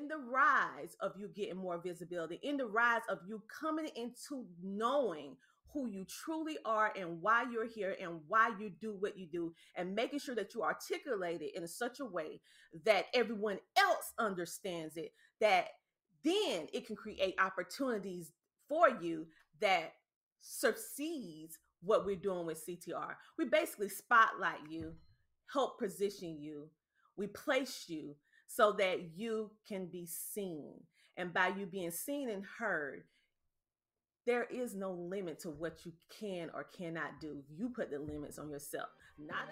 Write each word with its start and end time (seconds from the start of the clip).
in 0.00 0.08
the 0.08 0.16
rise 0.16 0.96
of 1.00 1.12
you 1.18 1.28
getting 1.28 1.56
more 1.56 1.78
visibility, 1.78 2.40
in 2.42 2.56
the 2.56 2.66
rise 2.66 3.02
of 3.08 3.18
you 3.26 3.42
coming 3.60 3.88
into 3.94 4.46
knowing 4.62 5.36
who 5.72 5.88
you 5.88 6.04
truly 6.04 6.56
are 6.64 6.92
and 6.98 7.20
why 7.22 7.44
you're 7.50 7.68
here 7.68 7.94
and 8.00 8.20
why 8.26 8.50
you 8.58 8.70
do 8.80 8.96
what 8.98 9.16
you 9.16 9.26
do, 9.26 9.52
and 9.76 9.94
making 9.94 10.18
sure 10.18 10.34
that 10.34 10.54
you 10.54 10.62
articulate 10.62 11.42
it 11.42 11.54
in 11.54 11.66
such 11.68 12.00
a 12.00 12.04
way 12.04 12.40
that 12.84 13.06
everyone 13.14 13.58
else 13.76 14.12
understands 14.18 14.96
it, 14.96 15.12
that 15.40 15.68
then 16.24 16.66
it 16.72 16.86
can 16.86 16.96
create 16.96 17.34
opportunities 17.38 18.32
for 18.68 18.88
you 19.00 19.26
that 19.60 19.92
succeeds 20.40 21.58
what 21.82 22.04
we're 22.04 22.16
doing 22.16 22.46
with 22.46 22.66
CTR. 22.66 23.14
We 23.38 23.44
basically 23.44 23.88
spotlight 23.90 24.60
you, 24.68 24.94
help 25.52 25.78
position 25.78 26.36
you, 26.40 26.68
we 27.16 27.26
place 27.26 27.84
you 27.88 28.16
so 28.52 28.72
that 28.72 29.16
you 29.16 29.48
can 29.68 29.86
be 29.86 30.04
seen. 30.06 30.74
And 31.16 31.32
by 31.32 31.52
you 31.56 31.66
being 31.66 31.92
seen 31.92 32.28
and 32.28 32.42
heard, 32.58 33.04
there 34.26 34.42
is 34.44 34.74
no 34.74 34.90
limit 34.90 35.38
to 35.40 35.50
what 35.50 35.86
you 35.86 35.92
can 36.18 36.50
or 36.52 36.64
cannot 36.64 37.20
do. 37.20 37.44
You 37.56 37.68
put 37.68 37.92
the 37.92 38.00
limits 38.00 38.40
on 38.40 38.50
yourself. 38.50 38.88
Not 39.16 39.46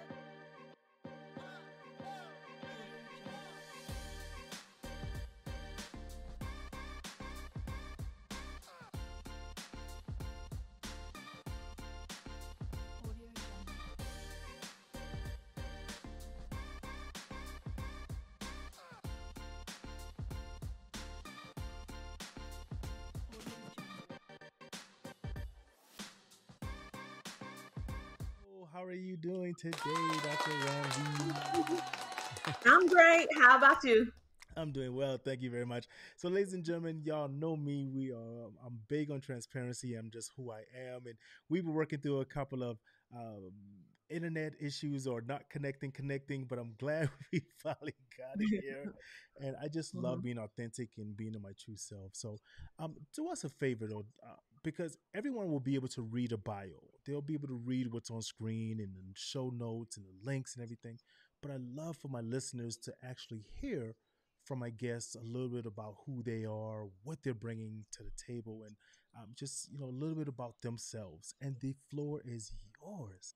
How 28.79 28.85
are 28.85 28.93
you 28.93 29.17
doing 29.17 29.57
today, 29.57 29.75
Dr. 30.23 30.53
Ramsay? 30.53 31.83
I'm 32.65 32.87
great. 32.87 33.27
How 33.37 33.57
about 33.57 33.83
you? 33.83 34.13
I'm 34.57 34.71
doing 34.71 34.95
well. 34.95 35.19
Thank 35.19 35.43
you 35.43 35.51
very 35.51 35.67
much. 35.67 35.87
So, 36.15 36.29
ladies 36.29 36.53
and 36.53 36.63
gentlemen, 36.63 37.03
y'all 37.05 37.27
know 37.27 37.57
me. 37.57 37.89
We 37.93 38.13
are. 38.13 38.47
I'm 38.65 38.79
big 38.87 39.11
on 39.11 39.21
transparency. 39.21 39.97
I'm 39.97 40.11
just 40.13 40.31
who 40.37 40.53
I 40.53 40.61
am, 40.93 41.07
and 41.07 41.17
we've 41.49 41.65
been 41.65 41.75
working 41.75 41.99
through 41.99 42.21
a 42.21 42.25
couple 42.25 42.63
of 42.63 42.79
um, 43.13 43.51
internet 44.11 44.55
issues 44.61 45.07
or 45.07 45.21
not 45.21 45.49
connecting, 45.51 45.91
connecting. 45.91 46.45
But 46.45 46.59
I'm 46.59 46.75
glad 46.79 47.11
we 47.33 47.43
finally 47.63 47.95
got 48.17 48.37
it 48.39 48.63
here, 48.63 48.95
and 49.41 49.57
I 49.63 49.69
just 49.69 49.95
mm-hmm. 49.95 50.05
love 50.05 50.23
being 50.23 50.39
authentic 50.39 50.91
and 50.99 51.17
being 51.17 51.35
in 51.35 51.43
my 51.43 51.53
true 51.59 51.77
self. 51.77 52.13
So, 52.15 52.37
um, 52.79 52.95
do 53.15 53.29
us 53.29 53.45
a 53.45 53.49
favor 53.49 53.87
though, 53.87 54.05
uh, 54.27 54.37
because 54.63 54.97
everyone 55.15 55.51
will 55.51 55.61
be 55.61 55.75
able 55.75 55.89
to 55.89 56.03
read 56.03 56.33
a 56.33 56.39
bio. 56.39 56.83
They'll 57.07 57.23
be 57.23 57.35
able 57.35 57.49
to 57.49 57.61
read 57.65 57.93
what's 57.93 58.11
on 58.11 58.23
screen 58.23 58.81
and 58.81 58.95
the 58.95 59.15
show 59.15 59.51
notes 59.51 59.97
and 59.97 60.07
the 60.07 60.31
links 60.31 60.55
and 60.55 60.63
everything. 60.63 60.99
But 61.43 61.53
I 61.53 61.57
love 61.59 61.97
for 61.97 62.09
my 62.09 62.21
listeners 62.21 62.77
to 62.79 62.93
actually 63.03 63.45
hear 63.61 63.95
from 64.45 64.59
my 64.59 64.71
guests 64.71 65.15
a 65.15 65.23
little 65.23 65.49
bit 65.49 65.67
about 65.67 65.97
who 66.07 66.23
they 66.23 66.45
are, 66.45 66.89
what 67.05 67.19
they're 67.23 67.35
bringing 67.35 67.85
to 67.93 68.03
the 68.03 68.11
table, 68.27 68.63
and 68.67 68.75
um, 69.17 69.29
just 69.37 69.71
you 69.71 69.79
know 69.79 69.87
a 69.87 69.99
little 69.99 70.17
bit 70.17 70.29
about 70.29 70.61
themselves. 70.63 71.35
And 71.41 71.57
the 71.61 71.75
floor 71.91 72.23
is 72.25 72.53
yours. 72.83 73.35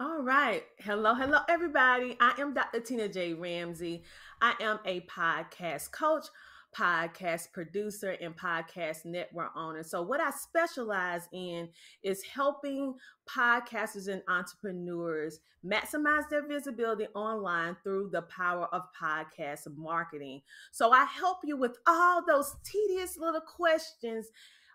All 0.00 0.22
right. 0.22 0.62
Hello, 0.78 1.12
hello, 1.12 1.40
everybody. 1.48 2.16
I 2.20 2.32
am 2.38 2.54
Dr. 2.54 2.78
Tina 2.78 3.08
J. 3.08 3.34
Ramsay. 3.34 4.04
I 4.40 4.54
am 4.60 4.78
a 4.84 5.00
podcast 5.00 5.90
coach, 5.90 6.26
podcast 6.72 7.50
producer, 7.52 8.16
and 8.20 8.36
podcast 8.36 9.04
network 9.04 9.50
owner. 9.56 9.82
So, 9.82 10.02
what 10.02 10.20
I 10.20 10.30
specialize 10.30 11.22
in 11.32 11.70
is 12.04 12.22
helping 12.22 12.94
podcasters 13.28 14.06
and 14.06 14.22
entrepreneurs 14.28 15.40
maximize 15.66 16.28
their 16.30 16.46
visibility 16.46 17.08
online 17.16 17.76
through 17.82 18.10
the 18.12 18.22
power 18.22 18.66
of 18.72 18.82
podcast 19.02 19.66
marketing. 19.76 20.42
So, 20.70 20.92
I 20.92 21.06
help 21.06 21.38
you 21.42 21.56
with 21.56 21.76
all 21.88 22.24
those 22.24 22.54
tedious 22.62 23.18
little 23.18 23.40
questions 23.40 24.28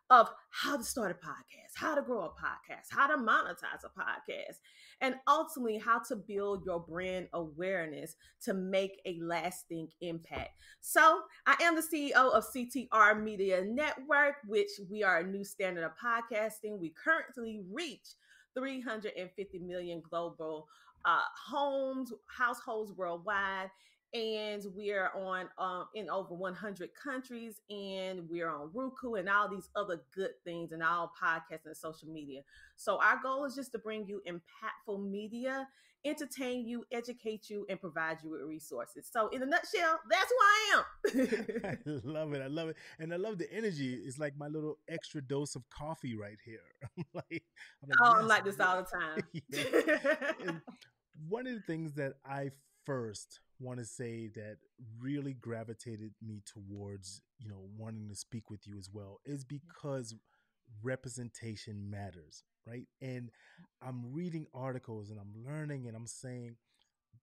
of 0.10 0.30
how 0.50 0.78
to 0.78 0.84
start 0.84 1.12
a 1.12 1.26
podcast, 1.26 1.74
how 1.76 1.96
to 1.96 2.02
grow 2.02 2.22
a 2.22 2.30
podcast, 2.30 2.88
how 2.92 3.08
to 3.08 3.16
monetize 3.16 3.84
a 3.84 4.00
podcast, 4.00 4.58
and 5.02 5.16
ultimately 5.28 5.78
how 5.78 6.00
to 6.00 6.16
build 6.16 6.64
your 6.66 6.80
brand 6.80 7.28
awareness 7.34 8.16
to 8.42 8.54
make 8.54 9.02
a 9.06 9.18
lasting 9.22 9.88
impact. 10.02 10.52
So, 10.82 11.22
I 11.48 11.56
am 11.62 11.76
the 11.76 11.82
CEO 11.82 12.32
of 12.32 12.44
CTR 12.56 13.24
Media 13.24 13.64
Network, 13.66 14.36
which 14.46 14.70
we 14.90 15.04
are 15.04 15.20
a 15.20 15.28
new 15.28 15.44
standard 15.44 15.84
of 15.84 15.92
podcasting. 15.98 16.80
We 16.80 16.94
currently 17.04 17.62
reach 17.72 18.16
350 18.56 19.60
million 19.60 20.02
global 20.08 20.68
uh, 21.06 21.22
homes, 21.50 22.14
households 22.28 22.94
worldwide 22.94 23.70
and 24.14 24.64
we're 24.76 25.10
on 25.16 25.50
um, 25.58 25.88
in 25.96 26.10
over 26.10 26.36
100 26.36 26.90
countries 26.94 27.62
and 27.70 28.30
we're 28.30 28.50
on 28.50 28.70
roku 28.74 29.16
and 29.16 29.28
all 29.28 29.50
these 29.50 29.70
other 29.76 30.04
good 30.14 30.32
things 30.44 30.72
and 30.72 30.84
all 30.84 31.12
podcasts 31.22 31.66
and 31.66 31.76
social 31.76 32.08
media. 32.08 32.42
So 32.76 33.00
our 33.02 33.20
goal 33.24 33.46
is 33.46 33.56
just 33.56 33.72
to 33.72 33.80
bring 33.80 34.06
you 34.08 34.22
impactful 34.28 35.10
media 35.10 35.68
entertain 36.06 36.68
you 36.68 36.84
educate 36.92 37.50
you 37.50 37.66
and 37.70 37.80
provide 37.80 38.18
you 38.24 38.30
with 38.30 38.42
resources. 38.42 39.10
So 39.12 39.30
in 39.30 39.42
a 39.42 39.46
nutshell 39.46 40.00
that's 40.10 40.30
who 40.30 40.38
i 40.42 40.76
am. 40.76 41.60
I 41.64 41.78
love 42.04 42.34
it 42.34 42.42
i 42.42 42.48
love 42.48 42.70
it. 42.70 42.76
And 43.00 43.14
i 43.14 43.18
love 43.18 43.38
the 43.38 43.52
energy. 43.54 44.02
It's 44.06 44.18
like 44.18 44.34
my 44.38 44.48
little 44.48 44.80
extra 44.90 45.22
dose 45.22 45.56
of 45.56 45.64
coffee 45.70 46.16
right 46.16 46.38
here. 46.44 46.60
I'm 46.98 47.06
like, 47.14 47.44
I'm 47.82 47.90
like, 47.90 47.98
oh 48.02 48.14
yes, 48.16 48.20
i'm 48.20 48.28
like 48.28 48.46
this 48.46 48.60
all 48.60 48.84
the 48.84 50.44
time. 50.46 50.62
One 51.30 51.48
of 51.48 51.54
the 51.54 51.62
things 51.62 51.94
that 51.94 52.14
i 52.26 52.50
first 52.86 53.40
want 53.60 53.80
to 53.80 53.86
say 53.86 54.28
that 54.36 54.58
really 55.00 55.34
gravitated 55.34 56.14
me 56.22 56.42
towards 56.46 57.22
you 57.40 57.48
know 57.48 57.66
wanting 57.78 58.10
to 58.10 58.16
speak 58.16 58.50
with 58.50 58.66
you 58.68 58.78
as 58.78 58.90
well 58.92 59.20
is 59.26 59.46
mm-hmm. 59.46 59.58
because 59.58 60.16
representation 60.82 61.90
matters 61.90 62.44
right? 62.68 62.88
And 63.02 63.30
mm-hmm. 63.30 63.88
i'm 63.88 64.14
reading 64.14 64.48
articles 64.54 65.10
and 65.10 65.20
i'm 65.20 65.34
learning 65.46 65.88
and 65.88 65.96
i'm 65.96 66.08
saying 66.08 66.56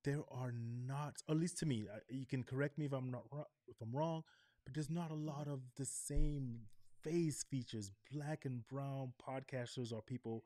there 0.05 0.23
are 0.31 0.53
not 0.53 1.15
at 1.29 1.37
least 1.37 1.59
to 1.59 1.67
me 1.67 1.87
uh, 1.93 1.99
you 2.09 2.27
can 2.27 2.43
correct 2.43 2.79
me 2.79 2.87
if 2.87 2.93
i'm 2.93 3.11
not 3.11 3.25
if 3.69 3.77
i'm 3.83 3.93
wrong 3.93 4.23
but 4.65 4.75
there's 4.75 4.91
not 4.91 5.11
a 5.11 5.15
mm-hmm. 5.15 5.29
lot 5.29 5.49
of 5.49 5.61
the 5.77 5.85
same 5.85 6.61
face 7.03 7.45
features. 7.51 7.91
Black 8.13 8.45
and 8.45 8.67
brown 8.69 9.13
podcasters 9.27 9.93
or 9.93 10.03
people 10.03 10.45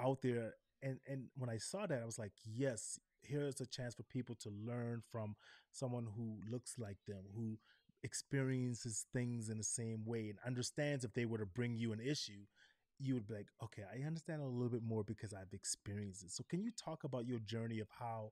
out 0.00 0.22
there 0.22 0.54
and 0.82 0.98
and 1.08 1.26
when 1.36 1.48
i 1.48 1.56
saw 1.56 1.86
that 1.86 2.02
i 2.02 2.04
was 2.04 2.18
like 2.18 2.32
yes 2.44 2.98
here's 3.26 3.60
a 3.60 3.66
chance 3.66 3.94
for 3.94 4.02
people 4.04 4.34
to 4.36 4.50
learn 4.50 5.02
from 5.10 5.36
someone 5.72 6.06
who 6.16 6.38
looks 6.50 6.74
like 6.78 6.98
them, 7.06 7.24
who 7.34 7.58
experiences 8.02 9.06
things 9.12 9.48
in 9.48 9.58
the 9.58 9.64
same 9.64 10.04
way 10.04 10.28
and 10.28 10.38
understands 10.46 11.04
if 11.04 11.14
they 11.14 11.24
were 11.24 11.38
to 11.38 11.46
bring 11.46 11.76
you 11.76 11.92
an 11.92 12.00
issue, 12.00 12.44
you 12.98 13.14
would 13.14 13.26
be 13.26 13.34
like, 13.34 13.48
okay, 13.62 13.82
I 13.92 14.06
understand 14.06 14.42
a 14.42 14.46
little 14.46 14.68
bit 14.68 14.82
more 14.82 15.02
because 15.04 15.32
I've 15.32 15.52
experienced 15.52 16.22
it. 16.24 16.30
So 16.30 16.44
can 16.48 16.62
you 16.62 16.70
talk 16.70 17.04
about 17.04 17.26
your 17.26 17.38
journey 17.40 17.80
of 17.80 17.88
how 17.98 18.30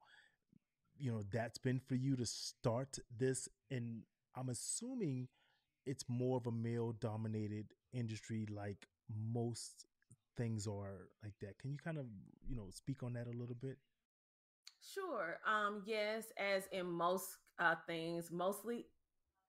you 0.98 1.10
know 1.10 1.22
that's 1.32 1.58
been 1.58 1.80
for 1.80 1.94
you 1.94 2.16
to 2.16 2.26
start 2.26 2.98
this 3.18 3.48
and 3.70 4.02
I'm 4.36 4.48
assuming 4.48 5.28
it's 5.86 6.04
more 6.08 6.36
of 6.36 6.46
a 6.46 6.52
male 6.52 6.92
dominated 6.92 7.66
industry 7.92 8.46
like 8.54 8.86
most 9.32 9.86
things 10.36 10.66
are 10.66 11.08
like 11.22 11.34
that. 11.42 11.58
Can 11.58 11.70
you 11.70 11.76
kind 11.78 11.98
of, 11.98 12.06
you 12.48 12.56
know, 12.56 12.68
speak 12.70 13.02
on 13.02 13.12
that 13.14 13.26
a 13.26 13.38
little 13.38 13.56
bit? 13.60 13.78
Sure. 14.82 15.38
Um, 15.46 15.82
yes, 15.86 16.24
as 16.36 16.64
in 16.72 16.86
most 16.86 17.36
uh, 17.58 17.76
things, 17.86 18.30
mostly 18.32 18.86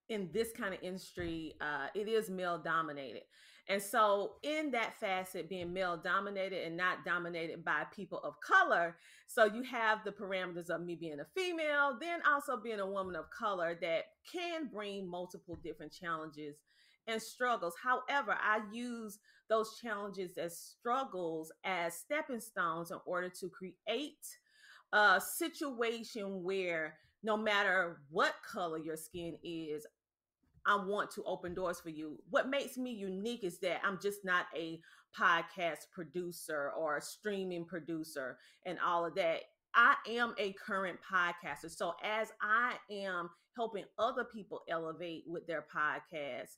in 0.10 0.30
this 0.34 0.52
kind 0.58 0.74
of 0.74 0.82
industry, 0.84 1.56
uh, 1.62 1.88
it 1.96 2.08
is 2.08 2.30
male 2.30 2.60
dominated. 2.60 3.24
And 3.70 3.82
so, 3.82 4.34
in 4.44 4.72
that 4.72 5.00
facet, 5.00 5.50
being 5.50 5.74
male 5.74 5.98
dominated 5.98 6.66
and 6.68 6.78
not 6.78 7.06
dominated 7.06 7.66
by 7.66 7.86
people 7.96 8.20
of 8.20 8.36
color, 8.42 8.98
so 9.28 9.46
you 9.46 9.64
have 9.64 10.04
the 10.06 10.12
parameters 10.12 10.70
of 10.70 10.82
me 10.82 10.96
being 10.96 11.20
a 11.20 11.26
female, 11.40 11.98
then 12.02 12.22
also 12.30 12.58
being 12.58 12.80
a 12.80 12.88
woman 12.90 13.16
of 13.16 13.30
color 13.32 13.78
that 13.82 14.06
can 14.32 14.68
bring 14.74 15.10
multiple 15.10 15.58
different 15.64 15.94
challenges 15.94 16.58
and 17.08 17.22
struggles. 17.22 17.76
However, 17.84 18.38
I 18.42 18.62
use 18.72 19.20
those 19.50 19.80
challenges 19.82 20.38
as 20.38 20.58
struggles 20.58 21.52
as 21.64 21.96
stepping 21.96 22.40
stones 22.42 22.92
in 22.92 22.98
order 23.06 23.30
to 23.30 23.50
create 23.50 24.18
a 24.94 25.20
situation 25.20 26.44
where 26.44 26.96
no 27.24 27.36
matter 27.36 28.02
what 28.10 28.36
color 28.50 28.78
your 28.78 28.96
skin 28.96 29.38
is, 29.44 29.86
I 30.66 30.76
want 30.76 31.12
to 31.12 31.24
open 31.24 31.54
doors 31.54 31.82
for 31.82 31.90
you. 31.90 32.18
What 32.30 32.50
makes 32.50 32.78
me 32.78 32.92
unique 32.92 33.44
is 33.44 33.60
that 33.60 33.82
I'm 33.84 34.00
just 34.02 34.24
not 34.24 34.46
a 34.56 34.80
podcast 35.18 35.90
producer 35.92 36.72
or 36.78 36.98
a 36.98 37.02
streaming 37.02 37.66
producer 37.66 38.38
and 38.66 38.78
all 38.86 39.06
of 39.06 39.16
that. 39.16 39.42
I 39.76 39.96
am 40.08 40.36
a 40.38 40.54
current 40.54 41.00
podcaster. 41.12 41.70
So 41.70 41.94
as 42.04 42.30
I 42.42 42.76
am 42.92 43.30
helping 43.56 43.86
other 43.98 44.24
people 44.24 44.62
elevate 44.70 45.24
with 45.28 45.48
their 45.48 45.66
podcasts, 45.76 46.58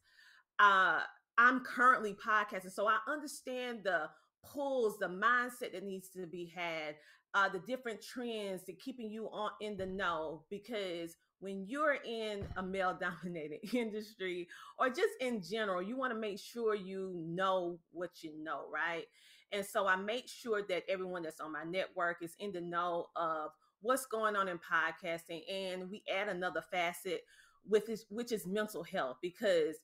uh, 0.60 1.00
I'm 1.38 1.62
currently 1.62 2.14
podcasting. 2.14 2.72
So 2.72 2.88
I 2.88 2.98
understand 3.08 3.80
the 3.84 4.10
pulls, 4.44 5.00
the 5.00 5.08
mindset 5.08 5.74
that 5.74 5.84
needs 5.84 6.10
to 6.10 6.28
be 6.28 6.52
had, 6.56 6.96
uh, 7.36 7.50
the 7.50 7.60
different 7.60 8.02
trends 8.02 8.64
to 8.64 8.74
keeping 8.74 9.12
you 9.12 9.28
on 9.28 9.52
in 9.60 9.76
the 9.76 9.86
know 9.86 10.44
because 10.50 11.18
when 11.40 11.66
you're 11.68 11.98
in 12.06 12.46
a 12.56 12.64
male 12.64 12.98
dominated 13.00 13.60
industry 13.74 14.48
or 14.80 14.88
just 14.88 15.12
in 15.20 15.42
general, 15.42 15.82
you 15.82 15.98
want 15.98 16.14
to 16.14 16.20
make 16.20 16.40
sure 16.40 16.74
you 16.74 17.14
know 17.28 17.78
what 17.92 18.24
you 18.24 18.32
know, 18.42 18.62
right? 18.74 19.04
And 19.52 19.66
so 19.66 19.86
I 19.86 19.98
make 19.98 20.28
sure 20.30 20.64
that 20.70 20.84
everyone 20.90 21.24
that's 21.24 21.42
on 21.42 21.52
my 21.52 21.64
network 21.64 22.18
is 22.22 22.36
in 22.40 22.52
the 22.52 22.62
know 22.62 23.08
of 23.16 23.52
what's 23.82 24.06
going 24.06 24.36
on 24.36 24.48
in 24.48 24.58
podcasting. 24.58 25.42
And 25.52 25.92
we 25.92 26.04
add 26.14 26.30
another 26.30 26.64
facet 26.72 27.22
with 27.68 27.86
this, 27.86 28.06
which 28.10 28.32
is 28.32 28.48
mental 28.48 28.84
health, 28.84 29.18
because 29.22 29.76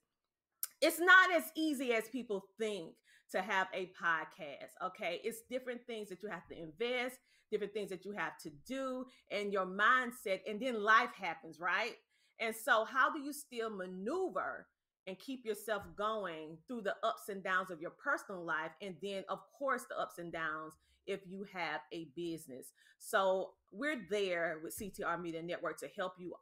it's 0.81 0.99
not 0.99 1.31
as 1.35 1.43
easy 1.55 1.93
as 1.93 2.07
people 2.09 2.45
think 2.57 2.95
to 3.31 3.41
have 3.41 3.67
a 3.73 3.91
podcast. 4.01 4.85
Okay. 4.85 5.21
It's 5.23 5.41
different 5.49 5.85
things 5.87 6.09
that 6.09 6.21
you 6.23 6.29
have 6.29 6.47
to 6.47 6.57
invest, 6.57 7.17
different 7.49 7.73
things 7.73 7.89
that 7.89 8.05
you 8.05 8.11
have 8.11 8.37
to 8.39 8.49
do, 8.65 9.05
and 9.29 9.51
your 9.51 9.65
mindset. 9.65 10.41
And 10.47 10.59
then 10.59 10.81
life 10.83 11.11
happens, 11.19 11.59
right? 11.59 11.93
And 12.39 12.55
so, 12.55 12.85
how 12.85 13.11
do 13.13 13.21
you 13.21 13.33
still 13.33 13.69
maneuver 13.69 14.67
and 15.07 15.17
keep 15.17 15.45
yourself 15.45 15.83
going 15.95 16.57
through 16.67 16.81
the 16.81 16.95
ups 17.03 17.29
and 17.29 17.43
downs 17.43 17.71
of 17.71 17.81
your 17.81 17.91
personal 17.91 18.43
life? 18.43 18.71
And 18.81 18.95
then, 19.01 19.23
of 19.29 19.39
course, 19.57 19.83
the 19.89 19.99
ups 19.99 20.17
and 20.17 20.31
downs 20.31 20.73
if 21.07 21.21
you 21.27 21.45
have 21.51 21.81
a 21.91 22.07
business. 22.15 22.73
So, 22.99 23.51
we're 23.71 24.01
there 24.09 24.59
with 24.63 24.77
CTR 24.77 25.21
Media 25.21 25.41
Network 25.41 25.77
to 25.79 25.87
help 25.95 26.13
you, 26.17 26.33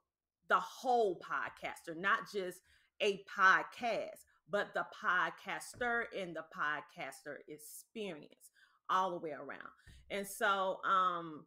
the 0.47 0.59
whole 0.59 1.19
podcaster, 1.19 1.95
not 1.95 2.19
just 2.33 2.59
a 3.01 3.21
podcast 3.37 4.25
but 4.51 4.73
the 4.73 4.85
podcaster 5.03 6.03
and 6.17 6.35
the 6.35 6.43
podcaster 6.55 7.37
experience 7.47 8.51
all 8.89 9.11
the 9.11 9.17
way 9.17 9.31
around. 9.31 9.69
And 10.09 10.27
so 10.27 10.79
um 10.83 11.45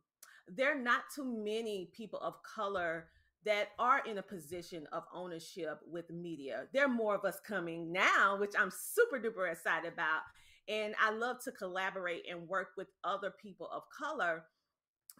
there 0.48 0.72
are 0.72 0.82
not 0.82 1.02
too 1.14 1.24
many 1.24 1.90
people 1.94 2.18
of 2.20 2.34
color 2.42 3.08
that 3.44 3.68
are 3.78 4.02
in 4.06 4.18
a 4.18 4.22
position 4.22 4.86
of 4.92 5.04
ownership 5.12 5.80
with 5.90 6.10
media. 6.10 6.66
There 6.72 6.84
are 6.84 6.88
more 6.88 7.14
of 7.14 7.24
us 7.24 7.40
coming 7.46 7.92
now, 7.92 8.36
which 8.38 8.52
I'm 8.58 8.70
super 8.70 9.18
duper 9.18 9.50
excited 9.50 9.92
about. 9.92 10.20
And 10.68 10.94
I 11.00 11.10
love 11.12 11.42
to 11.44 11.52
collaborate 11.52 12.24
and 12.30 12.48
work 12.48 12.68
with 12.76 12.86
other 13.02 13.32
people 13.42 13.68
of 13.72 13.82
color 13.96 14.44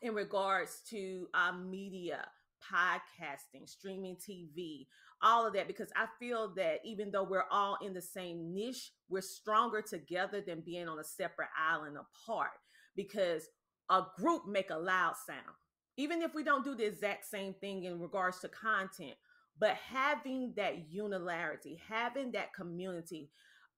in 0.03 0.15
regards 0.15 0.83
to 0.91 1.27
uh, 1.35 1.53
media 1.53 2.27
podcasting, 2.73 3.69
streaming 3.69 4.17
TV, 4.17 4.87
all 5.23 5.47
of 5.47 5.55
that, 5.55 5.67
because 5.67 5.91
I 5.97 6.07
feel 6.19 6.53
that 6.57 6.81
even 6.85 7.11
though 7.11 7.25
we're 7.25 7.45
all 7.51 7.79
in 7.83 7.95
the 7.95 8.03
same 8.03 8.53
niche, 8.53 8.93
we're 9.09 9.21
stronger 9.21 9.83
together 9.83 10.41
than 10.41 10.61
being 10.61 10.89
on 10.89 10.99
a 10.99 11.05
separate 11.05 11.49
island 11.59 11.97
apart 11.97 12.51
because 12.97 13.49
a 13.91 14.03
group 14.17 14.47
make 14.47 14.71
a 14.71 14.77
loud 14.77 15.15
sound. 15.27 15.57
Even 15.97 16.23
if 16.23 16.35
we 16.35 16.43
don't 16.43 16.65
do 16.65 16.75
the 16.75 16.87
exact 16.87 17.27
same 17.27 17.55
thing 17.55 17.85
in 17.85 18.01
regards 18.01 18.41
to 18.41 18.49
content, 18.49 19.15
but 19.59 19.77
having 19.77 20.55
that 20.57 20.91
unilarity, 20.91 21.79
having 21.89 22.33
that 22.33 22.55
community 22.55 23.31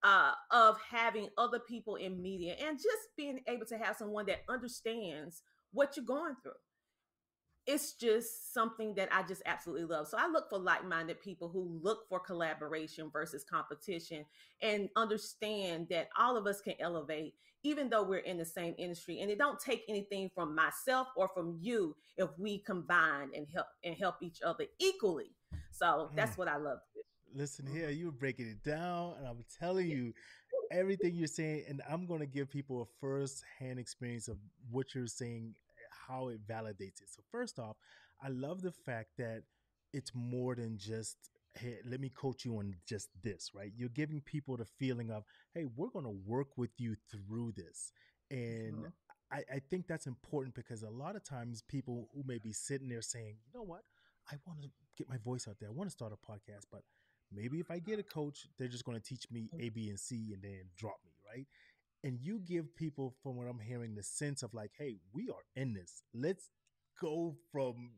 uh, 0.04 0.32
of 0.50 0.76
having 0.88 1.28
other 1.38 1.58
people 1.58 1.96
in 1.96 2.22
media 2.22 2.54
and 2.64 2.78
just 2.78 3.08
being 3.16 3.40
able 3.48 3.66
to 3.66 3.78
have 3.78 3.96
someone 3.96 4.26
that 4.26 4.42
understands 4.48 5.42
what 5.72 5.96
you're 5.96 6.04
going 6.04 6.34
through 6.42 6.52
it's 7.66 7.94
just 7.94 8.52
something 8.52 8.94
that 8.94 9.08
I 9.12 9.22
just 9.22 9.42
absolutely 9.46 9.86
love. 9.86 10.08
So 10.08 10.18
I 10.18 10.28
look 10.28 10.50
for 10.50 10.58
like 10.58 10.86
minded 10.86 11.20
people 11.20 11.48
who 11.48 11.80
look 11.82 12.08
for 12.08 12.20
collaboration 12.20 13.10
versus 13.10 13.44
competition 13.44 14.24
and 14.60 14.88
understand 14.96 15.88
that 15.90 16.08
all 16.18 16.36
of 16.36 16.46
us 16.46 16.60
can 16.60 16.74
elevate, 16.78 17.34
even 17.62 17.88
though 17.88 18.02
we're 18.02 18.18
in 18.18 18.36
the 18.36 18.44
same 18.44 18.74
industry. 18.76 19.20
And 19.20 19.30
it 19.30 19.38
don't 19.38 19.58
take 19.58 19.84
anything 19.88 20.30
from 20.34 20.54
myself 20.54 21.08
or 21.16 21.28
from 21.28 21.56
you 21.60 21.96
if 22.18 22.28
we 22.38 22.58
combine 22.58 23.30
and 23.34 23.46
help 23.52 23.66
and 23.82 23.96
help 23.96 24.16
each 24.22 24.42
other 24.44 24.66
equally. 24.78 25.30
So 25.70 26.10
that's 26.14 26.34
mm. 26.34 26.38
what 26.38 26.48
I 26.48 26.56
love. 26.56 26.78
Listen 27.34 27.66
here, 27.66 27.90
you 27.90 28.06
were 28.06 28.12
breaking 28.12 28.46
it 28.46 28.62
down, 28.62 29.14
and 29.18 29.26
I'm 29.26 29.44
telling 29.58 29.88
you 29.88 30.14
everything 30.70 31.16
you're 31.16 31.26
saying, 31.26 31.64
and 31.68 31.82
I'm 31.90 32.06
going 32.06 32.20
to 32.20 32.26
give 32.26 32.48
people 32.48 32.82
a 32.82 32.86
first 33.00 33.42
hand 33.58 33.80
experience 33.80 34.28
of 34.28 34.36
what 34.70 34.94
you're 34.94 35.08
saying 35.08 35.54
how 36.08 36.28
it 36.28 36.46
validates 36.46 37.02
it. 37.02 37.08
So 37.08 37.22
first 37.30 37.58
off, 37.58 37.76
I 38.22 38.28
love 38.28 38.62
the 38.62 38.72
fact 38.72 39.10
that 39.18 39.42
it's 39.92 40.12
more 40.14 40.54
than 40.54 40.76
just 40.78 41.16
hey, 41.56 41.78
let 41.88 42.00
me 42.00 42.08
coach 42.08 42.44
you 42.44 42.58
on 42.58 42.74
just 42.84 43.08
this, 43.22 43.50
right? 43.54 43.70
You're 43.76 43.88
giving 43.88 44.20
people 44.20 44.56
the 44.56 44.64
feeling 44.64 45.10
of, 45.10 45.24
hey, 45.54 45.66
we're 45.76 45.90
going 45.90 46.04
to 46.04 46.16
work 46.26 46.48
with 46.56 46.70
you 46.78 46.96
through 47.10 47.52
this. 47.52 47.92
And 48.30 48.74
mm-hmm. 48.74 48.86
I, 49.32 49.42
I 49.54 49.60
think 49.70 49.86
that's 49.86 50.06
important 50.06 50.54
because 50.54 50.82
a 50.82 50.90
lot 50.90 51.16
of 51.16 51.22
times 51.22 51.62
people 51.62 52.08
who 52.14 52.24
may 52.26 52.38
be 52.38 52.52
sitting 52.52 52.88
there 52.88 53.02
saying, 53.02 53.36
you 53.46 53.58
know 53.58 53.64
what, 53.64 53.82
I 54.30 54.36
want 54.46 54.62
to 54.62 54.68
get 54.96 55.08
my 55.08 55.18
voice 55.18 55.46
out 55.48 55.56
there. 55.60 55.68
I 55.68 55.72
want 55.72 55.88
to 55.88 55.92
start 55.92 56.12
a 56.12 56.32
podcast, 56.32 56.64
but 56.72 56.82
maybe 57.32 57.60
if 57.60 57.70
I 57.70 57.78
get 57.78 57.98
a 57.98 58.02
coach, 58.02 58.46
they're 58.58 58.68
just 58.68 58.84
going 58.84 58.98
to 58.98 59.04
teach 59.04 59.26
me 59.30 59.48
A, 59.60 59.68
B, 59.68 59.88
and 59.88 59.98
C 59.98 60.32
and 60.32 60.42
then 60.42 60.62
drop 60.76 60.96
me, 61.04 61.12
right? 61.28 61.46
And 62.04 62.20
you 62.20 62.38
give 62.38 62.76
people 62.76 63.14
from 63.22 63.36
what 63.36 63.48
i'm 63.48 63.58
hearing 63.58 63.96
the 63.96 64.02
sense 64.04 64.44
of 64.44 64.54
like 64.54 64.70
hey 64.78 64.98
we 65.12 65.28
are 65.30 65.44
in 65.56 65.72
this. 65.74 66.02
Let's 66.14 66.50
go 67.00 67.34
from 67.50 67.90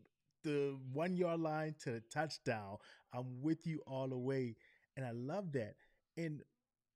the 0.45 0.79
one 0.93 1.17
yard 1.17 1.41
line 1.41 1.75
to 1.81 1.91
the 1.91 2.03
touchdown. 2.13 2.79
I'm 3.13 3.43
with 3.43 3.67
you 3.67 3.83
all 3.87 4.09
the 4.09 4.19
way. 4.19 4.57
And 4.97 5.05
i 5.05 5.11
love 5.13 5.53
that. 5.53 5.75
And 6.17 6.41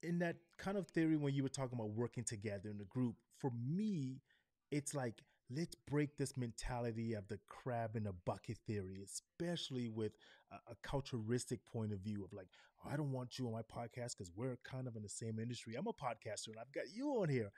in 0.02 0.18
that 0.20 0.36
kind 0.58 0.78
of 0.78 0.86
theory 0.88 1.16
when 1.16 1.34
you 1.34 1.42
were 1.42 1.48
talking 1.50 1.78
about 1.78 1.90
working 1.90 2.24
together 2.24 2.70
in 2.70 2.80
a 2.80 2.84
group 2.84 3.16
for 3.38 3.50
me 3.68 4.22
it's 4.70 4.94
like 4.94 5.22
let's 5.50 5.74
break 5.74 6.16
this 6.16 6.36
mentality 6.36 7.14
of 7.14 7.26
the 7.28 7.38
crab 7.48 7.96
in 7.96 8.06
a 8.06 8.12
bucket 8.12 8.58
theory, 8.66 9.02
especially 9.04 9.88
with 9.88 10.12
a, 10.52 10.56
a 10.72 10.76
culturistic 10.86 11.58
point 11.70 11.92
of 11.92 12.00
view 12.00 12.24
of 12.24 12.32
like, 12.32 12.46
oh, 12.84 12.90
I 12.92 12.96
don't 12.96 13.12
want 13.12 13.38
you 13.38 13.46
on 13.46 13.52
my 13.52 13.62
podcast 13.62 14.16
because 14.16 14.30
we're 14.34 14.58
kind 14.64 14.86
of 14.86 14.96
in 14.96 15.02
the 15.02 15.08
same 15.08 15.38
industry. 15.38 15.74
I'm 15.74 15.86
a 15.86 15.92
podcaster 15.92 16.48
and 16.48 16.58
I've 16.60 16.72
got 16.72 16.84
you 16.94 17.10
on 17.22 17.28
here. 17.28 17.50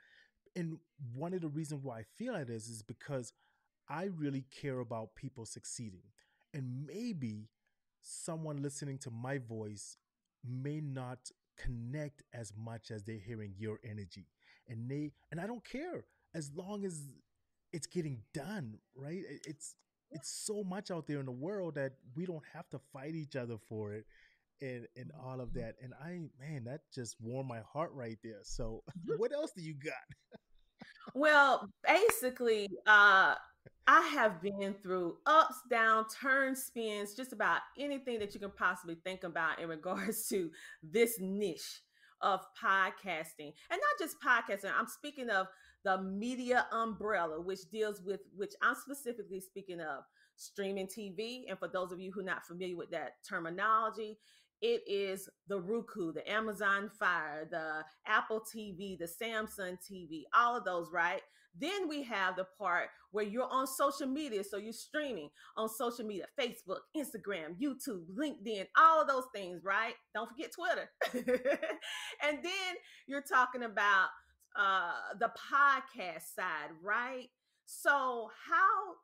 And 0.55 0.77
one 1.15 1.33
of 1.33 1.41
the 1.41 1.47
reasons 1.47 1.83
why 1.83 1.99
I 1.99 2.03
feel 2.17 2.33
like 2.33 2.47
this 2.47 2.67
is 2.67 2.81
because 2.81 3.33
I 3.89 4.09
really 4.17 4.45
care 4.51 4.79
about 4.79 5.15
people 5.15 5.45
succeeding. 5.45 6.03
And 6.53 6.85
maybe 6.87 7.49
someone 8.01 8.61
listening 8.61 8.97
to 8.99 9.11
my 9.11 9.37
voice 9.37 9.97
may 10.47 10.79
not 10.81 11.31
connect 11.57 12.23
as 12.33 12.53
much 12.57 12.91
as 12.91 13.03
they're 13.03 13.17
hearing 13.17 13.53
your 13.57 13.79
energy. 13.83 14.27
And 14.67 14.89
they 14.89 15.11
and 15.31 15.39
I 15.39 15.47
don't 15.47 15.63
care 15.63 16.05
as 16.33 16.51
long 16.55 16.85
as 16.85 17.01
it's 17.73 17.87
getting 17.87 18.21
done, 18.33 18.77
right? 18.95 19.21
It's 19.45 19.75
it's 20.11 20.29
so 20.29 20.63
much 20.63 20.91
out 20.91 21.07
there 21.07 21.19
in 21.19 21.25
the 21.25 21.31
world 21.31 21.75
that 21.75 21.93
we 22.15 22.25
don't 22.25 22.43
have 22.53 22.69
to 22.69 22.79
fight 22.93 23.15
each 23.15 23.35
other 23.35 23.57
for 23.67 23.93
it 23.93 24.05
and 24.61 24.87
and 24.95 25.11
all 25.21 25.41
of 25.41 25.53
that. 25.55 25.75
And 25.81 25.93
I 26.01 26.21
man, 26.39 26.63
that 26.65 26.81
just 26.93 27.17
warmed 27.19 27.49
my 27.49 27.61
heart 27.61 27.91
right 27.93 28.17
there. 28.23 28.39
So 28.43 28.83
mm-hmm. 28.89 29.13
what 29.17 29.33
else 29.33 29.51
do 29.55 29.63
you 29.63 29.73
got? 29.73 30.37
well, 31.13 31.67
basically, 31.85 32.69
uh 32.87 33.35
I 33.85 34.01
have 34.13 34.41
been 34.41 34.75
through 34.81 35.17
ups, 35.25 35.55
down, 35.69 36.05
turns, 36.07 36.63
spins, 36.63 37.15
just 37.15 37.33
about 37.33 37.59
anything 37.77 38.19
that 38.19 38.33
you 38.33 38.39
can 38.39 38.51
possibly 38.51 38.95
think 39.03 39.25
about 39.25 39.59
in 39.59 39.67
regards 39.67 40.27
to 40.29 40.49
this 40.81 41.17
niche 41.19 41.81
of 42.21 42.39
podcasting. 42.61 43.51
And 43.69 43.81
not 43.81 43.99
just 43.99 44.15
podcasting, 44.21 44.71
I'm 44.77 44.87
speaking 44.87 45.29
of 45.29 45.47
the 45.83 46.01
media 46.01 46.65
umbrella, 46.71 47.41
which 47.41 47.69
deals 47.71 48.01
with, 48.01 48.21
which 48.35 48.53
I'm 48.61 48.75
specifically 48.75 49.39
speaking 49.39 49.81
of 49.81 50.03
streaming 50.35 50.87
TV. 50.87 51.43
And 51.49 51.59
for 51.59 51.67
those 51.67 51.91
of 51.91 51.99
you 51.99 52.11
who 52.11 52.21
are 52.21 52.25
not 52.25 52.45
familiar 52.45 52.75
with 52.75 52.91
that 52.91 53.13
terminology, 53.27 54.17
it 54.61 54.81
is 54.87 55.29
the 55.47 55.59
Roku, 55.59 56.13
the 56.13 56.29
Amazon 56.29 56.89
Fire, 56.97 57.47
the 57.49 57.83
Apple 58.07 58.41
TV, 58.41 58.97
the 58.97 59.09
Samsung 59.21 59.77
TV, 59.77 60.23
all 60.33 60.55
of 60.55 60.63
those, 60.63 60.87
right? 60.91 61.21
Then 61.59 61.87
we 61.87 62.01
have 62.03 62.35
the 62.35 62.47
part 62.57 62.89
where 63.11 63.25
you're 63.25 63.47
on 63.51 63.67
social 63.67 64.07
media. 64.07 64.43
So 64.43 64.57
you're 64.57 64.73
streaming 64.73 65.29
on 65.57 65.69
social 65.69 66.05
media 66.05 66.25
Facebook, 66.39 66.79
Instagram, 66.97 67.59
YouTube, 67.61 68.05
LinkedIn, 68.17 68.65
all 68.77 69.01
of 69.01 69.07
those 69.07 69.25
things, 69.35 69.63
right? 69.63 69.93
Don't 70.15 70.29
forget 70.29 70.51
Twitter. 70.51 70.89
and 72.23 72.37
then 72.41 72.75
you're 73.05 73.21
talking 73.21 73.63
about 73.63 74.07
uh, 74.55 74.82
the 75.19 75.31
podcast 75.51 76.35
side, 76.35 76.71
right? 76.81 77.29
So, 77.65 78.29
how 78.49 78.95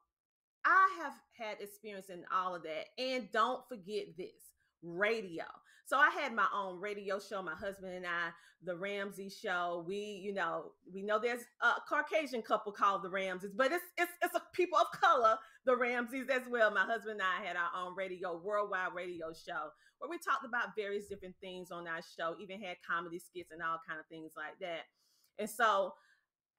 I 0.66 0.90
have 1.02 1.14
had 1.38 1.62
experience 1.62 2.10
in 2.10 2.24
all 2.34 2.56
of 2.56 2.64
that. 2.64 2.86
And 2.98 3.32
don't 3.32 3.68
forget 3.68 4.18
this 4.18 4.56
radio. 4.84 5.46
So 5.86 5.98
I 5.98 6.10
had 6.12 6.36
my 6.36 6.46
own 6.54 6.80
radio 6.80 7.20
show, 7.20 7.42
my 7.42 7.56
husband 7.56 7.94
and 7.96 8.06
I, 8.06 8.30
the 8.64 8.76
Ramsay 8.76 9.30
show. 9.30 9.84
We, 9.88 9.96
you 10.24 10.34
know, 10.34 10.74
we 10.94 11.02
know 11.02 11.18
there's 11.18 11.46
a 11.62 11.72
Caucasian 11.88 12.44
couple 12.44 12.72
called 12.72 13.04
the 13.04 13.10
Ramseys, 13.10 13.54
but 13.56 13.72
it's 13.72 13.84
it's 13.98 14.12
it's 14.22 14.36
a 14.36 14.42
people 14.54 14.78
of 14.78 15.00
color, 15.00 15.38
the 15.66 15.76
Ramseys 15.76 16.28
as 16.30 16.44
well. 16.50 16.70
My 16.70 16.86
husband 16.86 17.20
and 17.20 17.22
I 17.22 17.44
had 17.44 17.56
our 17.56 17.72
own 17.76 17.96
radio, 17.96 18.38
worldwide 18.38 18.94
radio 18.94 19.34
show 19.34 19.70
where 19.98 20.10
we 20.10 20.18
talked 20.18 20.46
about 20.46 20.76
various 20.76 21.08
different 21.08 21.36
things 21.42 21.72
on 21.72 21.88
our 21.88 22.02
show, 22.18 22.36
even 22.40 22.62
had 22.62 22.78
comedy 22.88 23.20
skits 23.20 23.52
and 23.52 23.62
all 23.62 23.80
kind 23.88 24.00
of 24.00 24.06
things 24.08 24.32
like 24.38 24.60
that. 24.62 24.86
And 25.40 25.50
so 25.50 25.94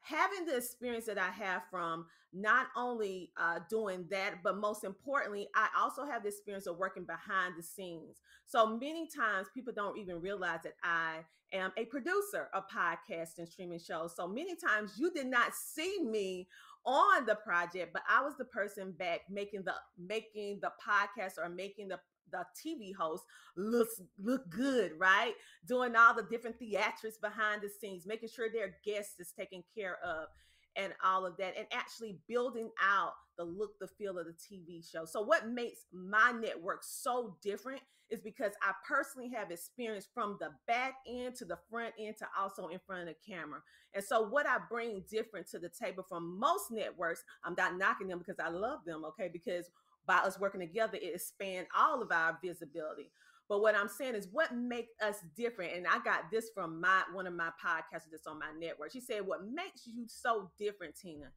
having 0.00 0.46
the 0.46 0.56
experience 0.56 1.06
that 1.06 1.18
I 1.18 1.30
have 1.30 1.62
from 1.70 2.06
not 2.32 2.68
only 2.76 3.30
uh, 3.36 3.58
doing 3.68 4.06
that, 4.10 4.42
but 4.42 4.56
most 4.56 4.84
importantly, 4.84 5.48
I 5.54 5.68
also 5.78 6.04
have 6.04 6.22
the 6.22 6.28
experience 6.28 6.66
of 6.66 6.78
working 6.78 7.04
behind 7.04 7.54
the 7.58 7.62
scenes. 7.62 8.18
So 8.46 8.66
many 8.66 9.08
times 9.08 9.48
people 9.52 9.72
don't 9.74 9.98
even 9.98 10.20
realize 10.20 10.60
that 10.64 10.74
I 10.82 11.24
am 11.52 11.72
a 11.76 11.84
producer 11.86 12.48
of 12.54 12.64
podcasts 12.68 13.38
and 13.38 13.48
streaming 13.48 13.80
shows. 13.80 14.14
So 14.16 14.28
many 14.28 14.54
times 14.56 14.94
you 14.96 15.10
did 15.12 15.26
not 15.26 15.54
see 15.54 15.98
me 16.02 16.48
on 16.86 17.26
the 17.26 17.34
project, 17.34 17.92
but 17.92 18.02
I 18.08 18.22
was 18.22 18.34
the 18.38 18.44
person 18.46 18.92
back 18.92 19.22
making 19.28 19.64
the 19.64 19.74
making 19.98 20.60
the 20.62 20.72
podcast 20.84 21.32
or 21.36 21.48
making 21.48 21.88
the 21.88 21.98
the 22.30 22.44
TV 22.56 22.94
host 22.94 23.24
looks 23.56 24.00
look 24.18 24.48
good, 24.50 24.92
right? 24.98 25.34
Doing 25.66 25.96
all 25.96 26.14
the 26.14 26.22
different 26.22 26.60
theatrics 26.60 27.20
behind 27.20 27.62
the 27.62 27.68
scenes, 27.68 28.06
making 28.06 28.28
sure 28.28 28.48
their 28.50 28.76
guest 28.84 29.14
is 29.18 29.32
taken 29.38 29.62
care 29.74 29.98
of 30.04 30.28
and 30.76 30.92
all 31.04 31.26
of 31.26 31.36
that 31.36 31.56
and 31.56 31.66
actually 31.72 32.18
building 32.28 32.70
out 32.82 33.12
the 33.36 33.44
look 33.44 33.78
the 33.80 33.88
feel 33.88 34.18
of 34.18 34.26
the 34.26 34.32
TV 34.32 34.88
show. 34.88 35.04
So 35.04 35.20
what 35.20 35.48
makes 35.48 35.80
my 35.92 36.32
network 36.32 36.80
so 36.82 37.36
different 37.42 37.80
is 38.10 38.20
because 38.20 38.52
I 38.62 38.72
personally 38.86 39.30
have 39.30 39.50
experience 39.50 40.06
from 40.12 40.36
the 40.40 40.50
back 40.66 40.94
end 41.08 41.36
to 41.36 41.44
the 41.44 41.58
front 41.70 41.94
end 41.98 42.16
to 42.18 42.26
also 42.38 42.68
in 42.68 42.80
front 42.84 43.08
of 43.08 43.08
the 43.08 43.32
camera. 43.32 43.60
And 43.94 44.04
so 44.04 44.22
what 44.22 44.46
I 44.46 44.58
bring 44.68 45.04
different 45.08 45.48
to 45.50 45.58
the 45.58 45.68
table 45.68 46.04
from 46.08 46.38
most 46.38 46.70
networks, 46.70 47.24
I'm 47.44 47.54
not 47.56 47.76
knocking 47.76 48.08
them 48.08 48.18
because 48.18 48.38
I 48.40 48.48
love 48.48 48.80
them, 48.84 49.04
okay? 49.06 49.28
Because 49.32 49.70
by 50.06 50.18
us 50.18 50.38
working 50.38 50.60
together, 50.60 50.96
it 50.96 51.14
expand 51.14 51.66
all 51.76 52.02
of 52.02 52.10
our 52.10 52.38
visibility. 52.42 53.10
But 53.48 53.62
what 53.62 53.74
I'm 53.74 53.88
saying 53.88 54.14
is 54.14 54.28
what 54.30 54.54
make 54.54 54.88
us 55.02 55.16
different. 55.36 55.74
And 55.74 55.86
I 55.86 55.98
got 56.04 56.30
this 56.30 56.50
from 56.54 56.80
my 56.80 57.02
one 57.12 57.26
of 57.26 57.34
my 57.34 57.50
podcasters 57.62 58.12
that's 58.12 58.26
on 58.28 58.38
my 58.38 58.52
network. 58.58 58.92
She 58.92 59.00
said, 59.00 59.26
What 59.26 59.44
makes 59.44 59.86
you 59.86 60.04
so 60.06 60.52
different, 60.56 60.94
Tina, 60.96 61.32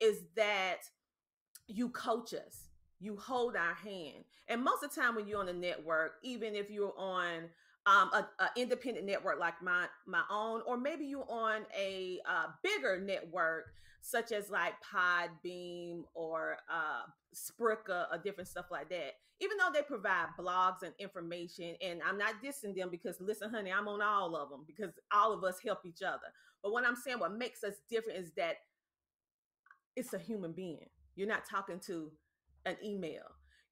is 0.00 0.22
that 0.36 0.78
you 1.68 1.88
coach 1.90 2.34
us. 2.34 2.66
You 2.98 3.16
hold 3.16 3.56
our 3.56 3.74
hand. 3.74 4.24
And 4.48 4.62
most 4.62 4.82
of 4.82 4.92
the 4.92 5.00
time 5.00 5.14
when 5.14 5.26
you're 5.26 5.38
on 5.38 5.46
the 5.46 5.52
network, 5.52 6.14
even 6.24 6.56
if 6.56 6.68
you're 6.68 6.94
on 6.98 7.44
um, 7.86 8.10
a, 8.12 8.28
a, 8.40 8.50
independent 8.56 9.06
network 9.06 9.38
like 9.40 9.60
my 9.62 9.86
my 10.06 10.22
own, 10.30 10.62
or 10.66 10.76
maybe 10.76 11.04
you're 11.04 11.30
on 11.30 11.62
a 11.76 12.18
uh, 12.28 12.46
bigger 12.62 13.00
network 13.00 13.72
such 14.00 14.32
as 14.32 14.50
like 14.50 14.74
Podbean 14.82 16.02
or 16.14 16.58
uh, 16.70 17.02
Spreaker 17.34 18.06
or 18.10 18.18
different 18.22 18.48
stuff 18.48 18.66
like 18.70 18.88
that. 18.90 19.12
Even 19.40 19.56
though 19.56 19.70
they 19.72 19.82
provide 19.82 20.28
blogs 20.38 20.82
and 20.82 20.92
information, 20.98 21.74
and 21.82 22.00
I'm 22.06 22.18
not 22.18 22.42
dissing 22.44 22.76
them 22.76 22.90
because 22.90 23.20
listen, 23.20 23.50
honey, 23.50 23.72
I'm 23.72 23.88
on 23.88 24.00
all 24.02 24.36
of 24.36 24.50
them 24.50 24.64
because 24.66 24.92
all 25.12 25.32
of 25.32 25.42
us 25.42 25.56
help 25.64 25.80
each 25.84 26.02
other. 26.02 26.18
But 26.62 26.72
what 26.72 26.86
I'm 26.86 26.96
saying, 26.96 27.18
what 27.18 27.32
makes 27.32 27.64
us 27.64 27.74
different 27.90 28.20
is 28.20 28.32
that 28.36 28.56
it's 29.96 30.14
a 30.14 30.18
human 30.18 30.52
being. 30.52 30.86
You're 31.16 31.28
not 31.28 31.44
talking 31.48 31.80
to 31.86 32.10
an 32.64 32.76
email. 32.84 33.22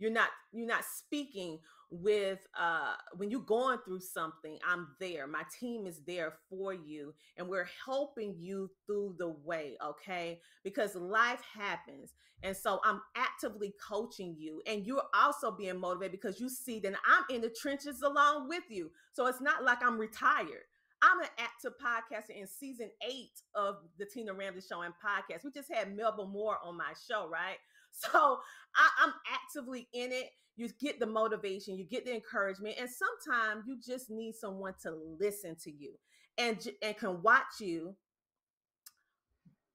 You're 0.00 0.11
not 0.11 0.30
you're 0.52 0.66
not 0.66 0.85
speaking 0.85 1.61
with 1.92 2.47
uh 2.59 2.95
when 3.16 3.30
you're 3.30 3.40
going 3.40 3.78
through 3.85 3.99
something 4.00 4.57
i'm 4.64 4.88
there 5.00 5.26
my 5.26 5.42
team 5.59 5.87
is 5.88 6.00
there 6.07 6.35
for 6.49 6.73
you 6.73 7.12
and 7.37 7.49
we're 7.49 7.69
helping 7.85 8.33
you 8.38 8.71
through 8.87 9.16
the 9.19 9.28
way 9.45 9.76
okay 9.85 10.40
because 10.62 10.95
life 10.95 11.42
happens 11.52 12.14
and 12.45 12.57
so 12.57 12.80
i'm 12.85 13.00
actively 13.16 13.75
coaching 13.88 14.37
you 14.38 14.62
and 14.69 14.87
you're 14.87 15.02
also 15.14 15.50
being 15.50 15.80
motivated 15.80 16.12
because 16.12 16.38
you 16.38 16.49
see 16.49 16.78
that 16.78 16.95
i'm 17.04 17.25
in 17.35 17.40
the 17.40 17.50
trenches 17.61 18.02
along 18.02 18.49
with 18.49 18.64
you 18.69 18.88
so 19.12 19.26
it's 19.26 19.40
not 19.40 19.64
like 19.64 19.83
i'm 19.85 19.99
retired 19.99 20.62
I'm 21.02 21.21
an 21.21 21.28
active 21.38 21.73
podcaster 21.83 22.38
in 22.38 22.47
season 22.47 22.90
eight 23.09 23.33
of 23.54 23.76
the 23.99 24.04
Tina 24.04 24.35
Ramsay 24.35 24.61
Show 24.69 24.83
and 24.83 24.92
podcast. 24.92 25.45
We 25.45 25.50
just 25.50 25.73
had 25.73 25.97
Melba 25.97 26.26
Moore 26.26 26.59
on 26.62 26.76
my 26.76 26.92
show, 27.09 27.26
right? 27.26 27.57
So 28.13 28.39
I, 28.77 28.89
I'm 29.05 29.13
actively 29.31 29.89
in 29.93 30.13
it 30.13 30.31
you 30.57 30.69
get 30.79 31.01
the 31.01 31.07
motivation, 31.07 31.77
you 31.77 31.85
get 31.85 32.05
the 32.05 32.15
encouragement, 32.15 32.77
and 32.79 32.89
sometimes 32.89 33.65
you 33.67 33.79
just 33.85 34.11
need 34.11 34.35
someone 34.35 34.75
to 34.83 34.95
listen 35.19 35.57
to 35.65 35.73
you 35.73 35.95
and 36.37 36.69
and 36.83 36.97
can 36.97 37.23
watch 37.23 37.61
you 37.61 37.95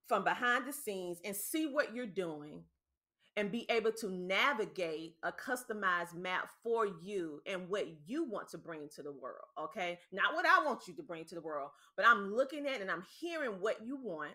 from 0.07 0.23
behind 0.23 0.67
the 0.67 0.73
scenes 0.73 1.17
and 1.25 1.35
see 1.35 1.65
what 1.65 1.95
you're 1.95 2.05
doing 2.05 2.63
and 3.37 3.51
be 3.51 3.65
able 3.69 3.91
to 3.91 4.09
navigate 4.09 5.15
a 5.23 5.31
customized 5.31 6.15
map 6.15 6.49
for 6.63 6.87
you 7.03 7.41
and 7.45 7.67
what 7.67 7.85
you 8.05 8.23
want 8.23 8.47
to 8.49 8.57
bring 8.57 8.87
to 8.95 9.03
the 9.03 9.11
world. 9.11 9.43
Okay. 9.59 9.99
Not 10.11 10.35
what 10.35 10.45
I 10.45 10.63
want 10.63 10.87
you 10.87 10.93
to 10.95 11.03
bring 11.03 11.25
to 11.25 11.35
the 11.35 11.41
world, 11.41 11.71
but 11.97 12.07
I'm 12.07 12.33
looking 12.33 12.65
at 12.65 12.79
and 12.79 12.89
I'm 12.89 13.03
hearing 13.19 13.59
what 13.59 13.85
you 13.85 13.97
want. 14.01 14.33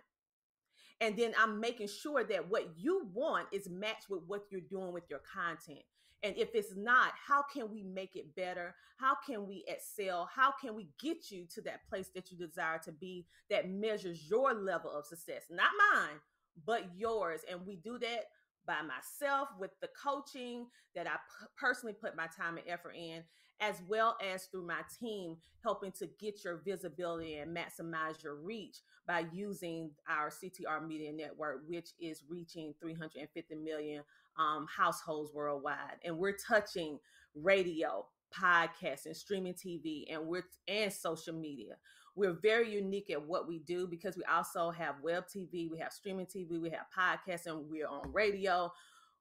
And 1.01 1.17
then 1.17 1.33
I'm 1.39 1.61
making 1.61 1.89
sure 1.89 2.25
that 2.25 2.51
what 2.51 2.69
you 2.77 3.09
want 3.15 3.49
is 3.53 3.69
matched 3.71 4.11
with 4.11 4.21
what 4.27 4.43
you're 4.51 4.61
doing 4.61 4.93
with 4.93 5.05
your 5.09 5.21
content. 5.21 5.85
And 6.23 6.37
if 6.37 6.55
it's 6.55 6.77
not, 6.77 7.13
how 7.27 7.43
can 7.43 7.71
we 7.71 7.83
make 7.83 8.15
it 8.15 8.37
better? 8.37 8.75
How 8.99 9.17
can 9.27 9.47
we 9.47 9.65
excel? 9.67 10.29
How 10.35 10.53
can 10.61 10.75
we 10.75 10.89
get 11.01 11.31
you 11.31 11.47
to 11.55 11.63
that 11.63 11.89
place 11.89 12.11
that 12.15 12.31
you 12.31 12.37
desire 12.37 12.79
to 12.85 12.93
be 12.93 13.27
that 13.49 13.71
measures 13.71 14.29
your 14.29 14.53
level 14.53 14.91
of 14.91 15.07
success? 15.07 15.45
Not 15.51 15.71
mine, 15.95 16.19
but 16.67 16.91
yours. 16.95 17.41
And 17.51 17.67
we 17.67 17.77
do 17.77 17.99
that 18.01 18.25
by 18.67 18.83
myself 18.83 19.49
with 19.59 19.71
the 19.81 19.89
coaching 20.03 20.67
that 20.95 21.07
I 21.07 21.15
p- 21.15 21.47
personally 21.57 21.95
put 21.99 22.15
my 22.17 22.27
time 22.27 22.59
and 22.59 22.69
effort 22.69 22.95
in, 22.95 23.23
as 23.61 23.83
well 23.89 24.17
as 24.23 24.47
through 24.47 24.67
my 24.67 24.81
team 24.99 25.37
helping 25.63 25.93
to 25.93 26.09
get 26.19 26.43
your 26.45 26.63
visibility 26.65 27.37
and 27.37 27.55
maximize 27.55 28.23
your 28.23 28.37
reach 28.37 28.79
by 29.07 29.25
using 29.33 29.91
our 30.09 30.31
CTR 30.31 30.87
Media 30.87 31.13
Network, 31.13 31.63
which 31.67 31.91
is 32.01 32.23
reaching 32.29 32.75
350 32.81 33.55
million 33.57 34.03
um, 34.39 34.67
households 34.75 35.33
worldwide, 35.35 35.99
and 36.05 36.17
we're 36.17 36.37
touching 36.37 36.99
radio, 37.35 38.07
podcasts, 38.35 39.07
and 39.07 39.17
streaming 39.17 39.55
TV, 39.55 40.05
and 40.11 40.27
we're 40.27 40.45
and 40.69 40.93
social 40.93 41.35
media. 41.35 41.75
We're 42.17 42.39
very 42.41 42.73
unique 42.73 43.11
at 43.11 43.23
what 43.25 43.47
we 43.47 43.61
do 43.61 43.87
because 43.87 44.17
we 44.17 44.25
also 44.25 44.71
have 44.71 44.97
web 45.03 45.25
TV, 45.27 45.71
we 45.71 45.79
have 45.79 45.93
streaming 45.93 46.27
TV, 46.27 46.61
we 46.61 46.71
have 46.71 46.87
podcasts, 46.97 47.47
and 47.47 47.69
we're 47.69 47.87
on 47.87 48.13
radio. 48.13 48.73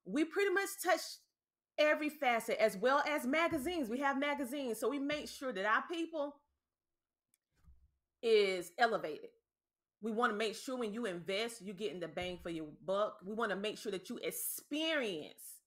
We 0.05 0.23
pretty 0.25 0.51
much 0.51 0.69
touch 0.83 1.01
every 1.79 2.09
facet 2.09 2.57
as 2.59 2.77
well 2.77 3.01
as 3.09 3.25
magazines. 3.25 3.89
We 3.89 3.99
have 3.99 4.19
magazines, 4.19 4.79
so 4.79 4.89
we 4.89 4.99
make 4.99 5.29
sure 5.29 5.53
that 5.53 5.65
our 5.65 5.83
people 5.89 6.35
is 8.21 8.71
elevated 8.77 9.29
we 10.01 10.11
want 10.11 10.31
to 10.31 10.37
make 10.37 10.55
sure 10.55 10.77
when 10.77 10.93
you 10.93 11.05
invest, 11.05 11.61
you're 11.61 11.75
getting 11.75 11.99
the 11.99 12.07
bang 12.07 12.39
for 12.41 12.49
your 12.49 12.67
buck. 12.85 13.17
We 13.25 13.33
want 13.33 13.51
to 13.51 13.57
make 13.57 13.77
sure 13.77 13.91
that 13.91 14.09
you 14.09 14.17
experience 14.23 15.58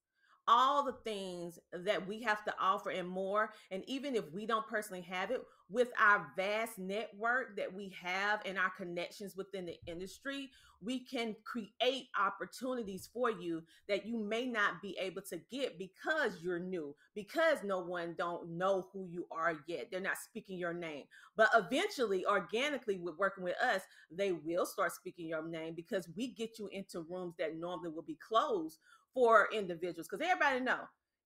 all 0.49 0.85
the 0.85 0.97
things 1.05 1.59
that 1.73 2.07
we 2.07 2.23
have 2.23 2.45
to 2.45 2.55
offer 2.61 2.91
and 2.91 3.09
more. 3.09 3.51
And 3.71 3.83
even 3.87 4.15
if 4.15 4.31
we 4.33 4.47
don't 4.47 4.67
personally 4.67 5.03
have 5.03 5.31
it, 5.31 5.43
with 5.71 5.89
our 5.99 6.27
vast 6.37 6.79
network 6.79 7.57
that 7.57 7.73
we 7.73 7.95
have 8.03 8.41
and 8.45 8.59
our 8.59 8.71
connections 8.77 9.37
within 9.37 9.65
the 9.65 9.77
industry, 9.87 10.51
we 10.83 10.99
can 10.99 11.35
create 11.45 12.09
opportunities 12.21 13.09
for 13.13 13.31
you 13.31 13.63
that 13.89 14.05
you 14.05 14.19
may 14.19 14.47
not 14.47 14.83
be 14.83 14.97
able 15.01 15.23
to 15.23 15.41
get 15.51 15.79
because 15.79 16.39
you're 16.43 16.59
new, 16.59 16.95
because 17.15 17.59
no 17.65 17.79
one 17.79 18.15
don't 18.19 18.51
know 18.51 18.89
who 18.93 19.07
you 19.09 19.27
are 19.31 19.61
yet. 19.67 19.89
They're 19.91 20.01
not 20.01 20.19
speaking 20.19 20.59
your 20.59 20.75
name. 20.75 21.05
But 21.37 21.51
eventually, 21.55 22.27
organically, 22.27 22.99
with 22.99 23.17
working 23.17 23.45
with 23.45 23.57
us, 23.63 23.83
they 24.11 24.33
will 24.33 24.67
start 24.67 24.93
speaking 24.93 25.29
your 25.29 25.47
name 25.47 25.75
because 25.75 26.09
we 26.17 26.29
get 26.29 26.59
you 26.59 26.69
into 26.73 27.07
rooms 27.09 27.35
that 27.39 27.57
normally 27.57 27.91
will 27.91 28.03
be 28.03 28.19
closed 28.29 28.79
for 29.15 29.49
individuals. 29.53 30.09
Because 30.11 30.27
everybody 30.27 30.61
know 30.61 30.81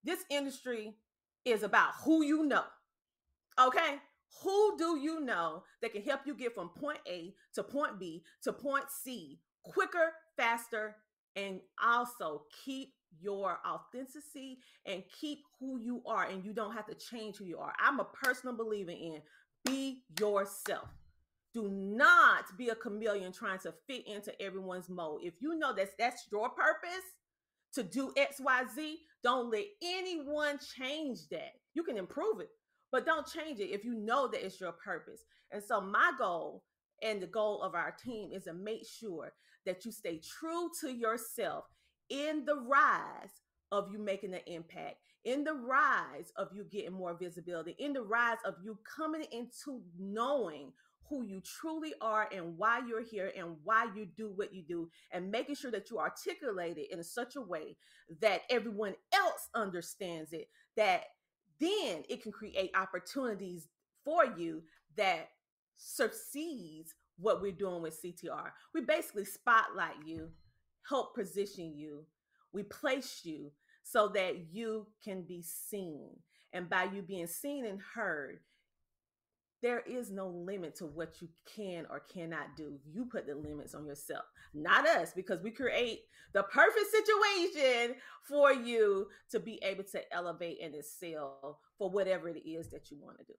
this 0.05 0.25
industry 0.31 0.95
is 1.45 1.62
about 1.62 1.93
who 2.05 2.25
you 2.25 2.45
know. 2.45 2.64
Okay, 3.59 3.97
who 4.43 4.76
do 4.76 4.99
you 4.99 5.21
know 5.21 5.62
that 5.81 5.93
can 5.93 6.02
help 6.02 6.21
you 6.26 6.35
get 6.35 6.55
from 6.55 6.69
point 6.69 6.99
A 7.09 7.35
to 7.55 7.62
point 7.62 7.99
B 7.99 8.23
to 8.43 8.52
point 8.52 8.85
C 8.90 9.38
quicker, 9.62 10.12
faster, 10.37 10.97
and 11.35 11.61
also 11.83 12.43
keep 12.64 12.95
your 13.21 13.59
authenticity 13.66 14.59
and 14.85 15.02
keep 15.21 15.38
who 15.59 15.78
you 15.78 16.02
are 16.07 16.25
and 16.25 16.45
you 16.45 16.52
don't 16.52 16.75
have 16.75 16.87
to 16.87 16.95
change 16.95 17.37
who 17.37 17.45
you 17.45 17.59
are. 17.59 17.73
I'm 17.78 18.00
a 18.00 18.05
personal 18.05 18.57
believer 18.57 18.90
in 18.90 19.23
be 19.64 20.02
yourself. 20.21 20.88
Do 21.55 21.69
not 21.71 22.57
be 22.59 22.69
a 22.69 22.75
chameleon 22.75 23.33
trying 23.33 23.59
to 23.61 23.73
fit 23.87 24.07
into 24.07 24.40
everyone's 24.40 24.90
mold. 24.90 25.23
If 25.25 25.35
you 25.40 25.59
know 25.59 25.75
that 25.75 25.97
that's 25.99 26.26
your 26.31 26.50
purpose 26.50 27.05
to 27.76 27.83
do 27.83 28.12
XYZ, 28.16 28.95
don't 29.23 29.50
let 29.50 29.64
anyone 29.83 30.59
change 30.78 31.28
that. 31.30 31.52
You 31.75 31.83
can 31.83 31.97
improve 31.97 32.40
it, 32.40 32.49
but 32.90 33.06
don't 33.06 33.26
change 33.26 33.61
it 33.61 33.71
if 33.71 33.85
you 33.85 33.95
know 33.95 34.28
that 34.28 34.45
it's 34.45 34.61
your 34.61 34.73
purpose. 34.73 35.23
And 35.52 35.62
so, 35.62 35.80
my 35.80 36.12
goal 36.18 36.64
and 37.02 37.21
the 37.21 37.26
goal 37.26 37.62
of 37.62 37.75
our 37.75 37.92
team 37.92 38.30
is 38.33 38.45
to 38.45 38.54
make 38.54 38.87
sure 38.87 39.33
that 39.66 39.85
you 39.85 39.92
stay 39.92 40.21
true 40.21 40.71
to 40.80 40.92
yourself 40.92 41.64
in 42.09 42.45
the 42.47 42.56
rise 42.56 43.42
of 43.73 43.90
you 43.92 43.99
making 43.99 44.33
an 44.33 44.40
impact, 44.47 44.97
in 45.25 45.45
the 45.45 45.54
rise 45.54 46.33
of 46.37 46.49
you 46.54 46.64
getting 46.64 46.92
more 46.92 47.14
visibility, 47.14 47.75
in 47.78 47.92
the 47.92 48.02
rise 48.02 48.38
of 48.45 48.54
you 48.62 48.78
coming 48.97 49.25
into 49.33 49.83
knowing 49.99 50.73
who 51.09 51.25
you 51.25 51.41
truly 51.41 51.95
are 52.01 52.29
and 52.35 52.57
why 52.59 52.81
you're 52.87 53.05
here 53.05 53.33
and 53.37 53.57
why 53.65 53.87
you 53.95 54.07
do 54.07 54.33
what 54.35 54.53
you 54.53 54.63
do, 54.63 54.89
and 55.11 55.31
making 55.31 55.55
sure 55.55 55.71
that 55.71 55.91
you 55.91 55.99
articulate 55.99 56.79
it 56.79 56.91
in 56.91 57.03
such 57.03 57.37
a 57.37 57.41
way 57.41 57.77
that 58.21 58.43
everyone 58.51 58.95
else 59.13 59.49
understands 59.55 60.33
it, 60.33 60.49
that 60.77 61.05
then 61.61 62.03
it 62.09 62.23
can 62.23 62.33
create 62.33 62.71
opportunities 62.75 63.69
for 64.05 64.25
you 64.37 64.63
that 64.97 65.31
succeeds 65.77 66.95
what 67.19 67.41
we're 67.41 67.53
doing 67.53 67.83
with 67.83 68.01
CTR. 68.03 68.51
We 68.75 68.83
basically 68.83 69.25
spotlight 69.25 69.97
you, 70.05 70.31
help 70.89 71.15
position 71.15 71.75
you, 71.77 72.05
we 72.53 72.63
place 72.63 73.21
you 73.25 73.53
so 73.83 74.09
that 74.09 74.53
you 74.53 74.87
can 75.05 75.23
be 75.23 75.43
seen. 75.43 76.11
And 76.53 76.69
by 76.69 76.85
you 76.85 77.03
being 77.03 77.27
seen 77.27 77.67
and 77.67 77.81
heard, 77.95 78.41
there 79.63 79.81
is 79.81 80.11
no 80.11 80.29
limit 80.29 80.77
to 80.77 80.87
what 80.87 81.21
you 81.21 81.29
can 81.55 81.87
or 81.91 82.01
cannot 82.01 82.57
do. 82.57 82.79
You 82.93 83.07
put 83.07 83.27
the 83.27 83.35
limits 83.35 83.75
on 83.75 83.87
yourself, 83.87 84.25
not 84.55 84.87
us, 84.87 85.13
because 85.15 85.43
we 85.43 85.51
create 85.51 86.01
the 86.33 86.43
perfect 86.43 86.87
situation 86.91 87.95
for 88.29 88.53
you 88.53 89.09
to 89.31 89.41
be 89.41 89.59
able 89.63 89.85
to 89.85 90.13
elevate 90.13 90.59
and 90.63 90.75
excel 90.75 91.61
for 91.79 91.91
whatever 91.91 92.29
it 92.29 92.47
is 92.47 92.69
that 92.71 92.91
you 92.91 92.99
want 93.01 93.19
to 93.19 93.25
do. 93.25 93.35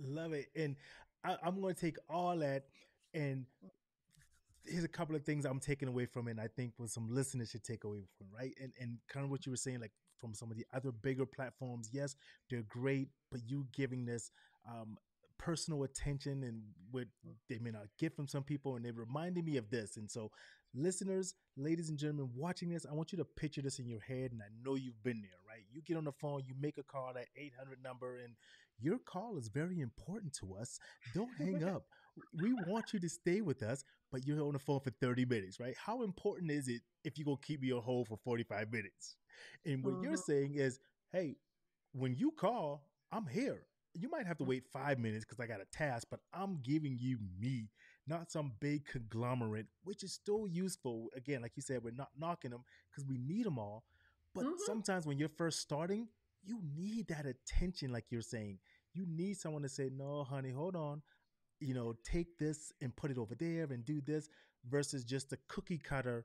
Love 0.00 0.32
it. 0.32 0.46
And 0.56 0.76
I, 1.24 1.36
am 1.44 1.60
going 1.60 1.74
to 1.74 1.80
take 1.80 1.96
all 2.08 2.38
that 2.38 2.64
and 3.14 3.44
here's 4.64 4.84
a 4.84 4.88
couple 4.88 5.16
of 5.16 5.24
things 5.24 5.44
I'm 5.44 5.60
taking 5.60 5.88
away 5.88 6.06
from 6.06 6.28
it. 6.28 6.32
And 6.32 6.40
I 6.40 6.48
think 6.48 6.74
what 6.76 6.90
some 6.90 7.08
listeners 7.10 7.50
should 7.50 7.64
take 7.64 7.84
away 7.84 8.04
from 8.16 8.26
right. 8.34 8.52
And 8.60 8.72
and 8.80 8.98
kind 9.08 9.24
of 9.24 9.30
what 9.30 9.46
you 9.46 9.52
were 9.52 9.56
saying, 9.56 9.80
like 9.80 9.92
from 10.18 10.34
some 10.34 10.50
of 10.50 10.56
the 10.56 10.66
other 10.74 10.92
bigger 10.92 11.26
platforms, 11.26 11.90
yes, 11.92 12.16
they're 12.50 12.64
great, 12.68 13.08
but 13.30 13.40
you 13.46 13.66
giving 13.72 14.04
this 14.04 14.30
um, 14.68 14.96
personal 15.38 15.84
attention 15.84 16.42
and 16.42 16.62
what 16.90 17.06
they 17.48 17.58
may 17.58 17.70
not 17.70 17.86
get 17.98 18.14
from 18.14 18.28
some 18.28 18.42
people, 18.42 18.76
and 18.76 18.84
they 18.84 18.90
reminded 18.90 19.44
me 19.44 19.56
of 19.56 19.70
this. 19.70 19.96
And 19.96 20.10
so, 20.10 20.30
listeners, 20.74 21.34
ladies 21.56 21.88
and 21.88 21.98
gentlemen, 21.98 22.30
watching 22.34 22.68
this, 22.68 22.86
I 22.88 22.94
want 22.94 23.12
you 23.12 23.18
to 23.18 23.24
picture 23.24 23.62
this 23.62 23.78
in 23.78 23.86
your 23.86 24.00
head, 24.00 24.32
and 24.32 24.42
I 24.42 24.48
know 24.64 24.74
you've 24.74 25.02
been 25.02 25.20
there, 25.22 25.40
right? 25.48 25.64
You 25.72 25.82
get 25.82 25.96
on 25.96 26.04
the 26.04 26.12
phone, 26.12 26.42
you 26.46 26.54
make 26.60 26.78
a 26.78 26.82
call 26.82 27.12
that 27.14 27.26
800 27.36 27.82
number, 27.82 28.18
and 28.18 28.34
your 28.80 28.98
call 28.98 29.36
is 29.38 29.48
very 29.48 29.80
important 29.80 30.32
to 30.40 30.54
us. 30.54 30.78
Don't 31.14 31.30
hang 31.38 31.64
up. 31.64 31.84
We 32.40 32.52
want 32.66 32.92
you 32.92 33.00
to 33.00 33.08
stay 33.08 33.40
with 33.40 33.62
us, 33.62 33.84
but 34.10 34.26
you're 34.26 34.42
on 34.42 34.52
the 34.52 34.58
phone 34.58 34.80
for 34.80 34.90
30 34.90 35.24
minutes, 35.24 35.60
right? 35.60 35.74
How 35.76 36.02
important 36.02 36.50
is 36.50 36.68
it 36.68 36.82
if 37.04 37.16
you're 37.16 37.24
going 37.24 37.38
to 37.38 37.46
keep 37.46 37.62
me 37.62 37.72
on 37.72 37.82
hold 37.82 38.08
for 38.08 38.18
45 38.24 38.72
minutes? 38.72 39.16
And 39.64 39.84
what 39.84 40.02
you're 40.02 40.12
mm-hmm. 40.12 40.32
saying 40.32 40.54
is, 40.54 40.80
hey, 41.12 41.36
when 41.92 42.16
you 42.16 42.32
call, 42.32 42.88
I'm 43.12 43.26
here 43.26 43.67
you 43.98 44.08
might 44.08 44.26
have 44.26 44.38
to 44.38 44.44
wait 44.44 44.64
five 44.72 44.98
minutes 44.98 45.24
because 45.24 45.40
I 45.40 45.46
got 45.46 45.60
a 45.60 45.76
task, 45.76 46.08
but 46.10 46.20
I'm 46.32 46.58
giving 46.62 46.96
you 46.98 47.18
me, 47.38 47.68
not 48.06 48.30
some 48.30 48.52
big 48.60 48.86
conglomerate, 48.86 49.66
which 49.84 50.02
is 50.02 50.12
still 50.12 50.46
useful. 50.46 51.08
Again, 51.16 51.42
like 51.42 51.52
you 51.56 51.62
said, 51.62 51.82
we're 51.82 51.92
not 51.92 52.10
knocking 52.18 52.50
them 52.50 52.64
because 52.90 53.04
we 53.04 53.18
need 53.18 53.46
them 53.46 53.58
all. 53.58 53.84
But 54.34 54.44
mm-hmm. 54.44 54.54
sometimes 54.66 55.06
when 55.06 55.18
you're 55.18 55.28
first 55.28 55.60
starting, 55.60 56.08
you 56.44 56.60
need 56.76 57.08
that 57.08 57.26
attention, 57.26 57.92
like 57.92 58.06
you're 58.10 58.22
saying. 58.22 58.58
You 58.94 59.04
need 59.06 59.36
someone 59.36 59.62
to 59.62 59.68
say, 59.68 59.90
no, 59.92 60.24
honey, 60.24 60.50
hold 60.50 60.76
on. 60.76 61.02
You 61.60 61.74
know, 61.74 61.94
take 62.04 62.38
this 62.38 62.72
and 62.80 62.94
put 62.94 63.10
it 63.10 63.18
over 63.18 63.34
there 63.34 63.64
and 63.64 63.84
do 63.84 64.00
this 64.00 64.28
versus 64.68 65.04
just 65.04 65.32
a 65.32 65.38
cookie 65.48 65.78
cutter, 65.78 66.24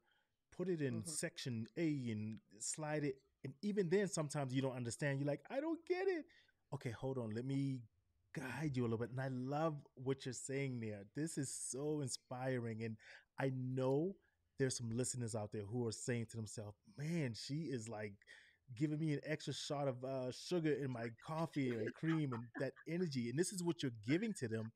put 0.55 0.69
it 0.69 0.81
in 0.81 0.95
mm-hmm. 0.95 1.09
section 1.09 1.67
A 1.77 1.87
and 2.11 2.37
slide 2.59 3.03
it. 3.03 3.15
And 3.43 3.53
even 3.61 3.89
then, 3.89 4.07
sometimes 4.07 4.53
you 4.53 4.61
don't 4.61 4.75
understand. 4.75 5.19
You're 5.19 5.27
like, 5.27 5.43
I 5.49 5.59
don't 5.59 5.83
get 5.85 6.07
it 6.07 6.25
okay, 6.73 6.91
hold 6.91 7.17
on, 7.17 7.31
let 7.35 7.45
me 7.45 7.79
guide 8.35 8.75
you 8.75 8.83
a 8.83 8.85
little 8.85 8.97
bit. 8.97 9.11
And 9.11 9.21
I 9.21 9.29
love 9.29 9.75
what 9.95 10.25
you're 10.25 10.33
saying 10.33 10.79
there. 10.79 11.03
This 11.15 11.37
is 11.37 11.53
so 11.53 12.01
inspiring. 12.01 12.83
And 12.83 12.97
I 13.39 13.51
know 13.55 14.15
there's 14.59 14.77
some 14.77 14.89
listeners 14.91 15.35
out 15.35 15.51
there 15.51 15.63
who 15.63 15.87
are 15.87 15.91
saying 15.91 16.27
to 16.31 16.37
themselves, 16.37 16.77
man, 16.97 17.33
she 17.35 17.67
is 17.71 17.87
like 17.87 18.13
giving 18.75 18.99
me 18.99 19.13
an 19.13 19.21
extra 19.25 19.53
shot 19.53 19.87
of 19.87 20.03
uh, 20.03 20.31
sugar 20.31 20.73
in 20.73 20.91
my 20.91 21.07
coffee 21.25 21.69
and 21.69 21.93
cream 21.93 22.33
and 22.33 22.43
that 22.59 22.73
energy. 22.87 23.29
And 23.29 23.37
this 23.37 23.51
is 23.51 23.63
what 23.63 23.83
you're 23.83 23.91
giving 24.07 24.33
to 24.39 24.47
them, 24.47 24.71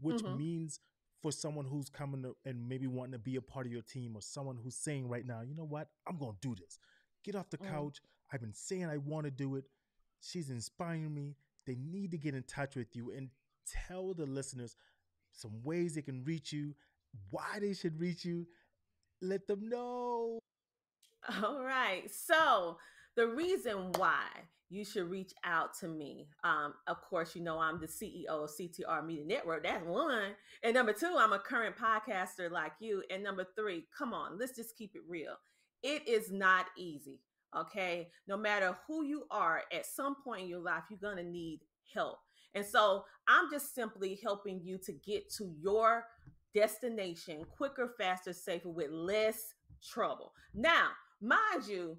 which 0.00 0.22
mm-hmm. 0.22 0.36
means 0.36 0.80
for 1.22 1.32
someone 1.32 1.64
who's 1.64 1.88
coming 1.88 2.22
to, 2.22 2.36
and 2.44 2.68
maybe 2.68 2.86
wanting 2.86 3.12
to 3.12 3.18
be 3.18 3.36
a 3.36 3.40
part 3.40 3.66
of 3.66 3.72
your 3.72 3.82
team 3.82 4.14
or 4.14 4.22
someone 4.22 4.58
who's 4.62 4.76
saying 4.76 5.08
right 5.08 5.26
now, 5.26 5.40
you 5.40 5.54
know 5.54 5.64
what, 5.64 5.88
I'm 6.06 6.18
going 6.18 6.36
to 6.40 6.48
do 6.48 6.54
this. 6.54 6.78
Get 7.24 7.34
off 7.34 7.50
the 7.50 7.58
mm. 7.58 7.70
couch. 7.70 7.98
I've 8.32 8.40
been 8.40 8.54
saying 8.54 8.86
I 8.86 8.98
want 8.98 9.24
to 9.24 9.30
do 9.30 9.56
it. 9.56 9.64
She's 10.20 10.50
inspiring 10.50 11.14
me. 11.14 11.36
They 11.66 11.76
need 11.76 12.10
to 12.12 12.18
get 12.18 12.34
in 12.34 12.42
touch 12.44 12.76
with 12.76 12.94
you 12.96 13.12
and 13.12 13.30
tell 13.86 14.14
the 14.14 14.26
listeners 14.26 14.76
some 15.32 15.62
ways 15.62 15.94
they 15.94 16.02
can 16.02 16.24
reach 16.24 16.52
you, 16.52 16.74
why 17.30 17.58
they 17.60 17.74
should 17.74 18.00
reach 18.00 18.24
you. 18.24 18.46
Let 19.20 19.46
them 19.46 19.68
know. 19.68 20.38
All 21.42 21.62
right. 21.62 22.10
So, 22.10 22.78
the 23.16 23.26
reason 23.26 23.92
why 23.96 24.22
you 24.70 24.84
should 24.84 25.10
reach 25.10 25.32
out 25.44 25.74
to 25.80 25.88
me. 25.88 26.28
Um, 26.44 26.74
of 26.86 27.00
course, 27.02 27.34
you 27.34 27.42
know 27.42 27.58
I'm 27.58 27.80
the 27.80 27.86
CEO 27.86 28.26
of 28.28 28.50
CTR 28.50 29.04
Media 29.04 29.24
Network. 29.24 29.64
That's 29.64 29.84
one. 29.84 30.34
And 30.62 30.74
number 30.74 30.92
two, 30.92 31.14
I'm 31.16 31.32
a 31.32 31.38
current 31.38 31.76
podcaster 31.76 32.50
like 32.50 32.72
you. 32.80 33.02
And 33.10 33.22
number 33.22 33.46
three, 33.56 33.86
come 33.96 34.12
on, 34.12 34.38
let's 34.38 34.54
just 34.54 34.76
keep 34.76 34.94
it 34.94 35.02
real. 35.08 35.36
It 35.82 36.06
is 36.06 36.30
not 36.30 36.66
easy. 36.76 37.20
Okay. 37.56 38.08
No 38.26 38.36
matter 38.36 38.76
who 38.86 39.04
you 39.04 39.24
are, 39.30 39.62
at 39.72 39.86
some 39.86 40.16
point 40.22 40.42
in 40.42 40.48
your 40.48 40.60
life, 40.60 40.84
you're 40.90 40.98
going 40.98 41.22
to 41.22 41.30
need 41.30 41.60
help. 41.94 42.18
And 42.54 42.64
so 42.64 43.04
I'm 43.28 43.50
just 43.50 43.74
simply 43.74 44.18
helping 44.22 44.60
you 44.62 44.78
to 44.84 44.92
get 44.92 45.30
to 45.34 45.52
your 45.60 46.04
destination 46.54 47.44
quicker, 47.56 47.94
faster, 47.98 48.32
safer, 48.32 48.70
with 48.70 48.90
less 48.90 49.54
trouble. 49.82 50.32
Now, 50.54 50.88
mind 51.20 51.66
you, 51.66 51.98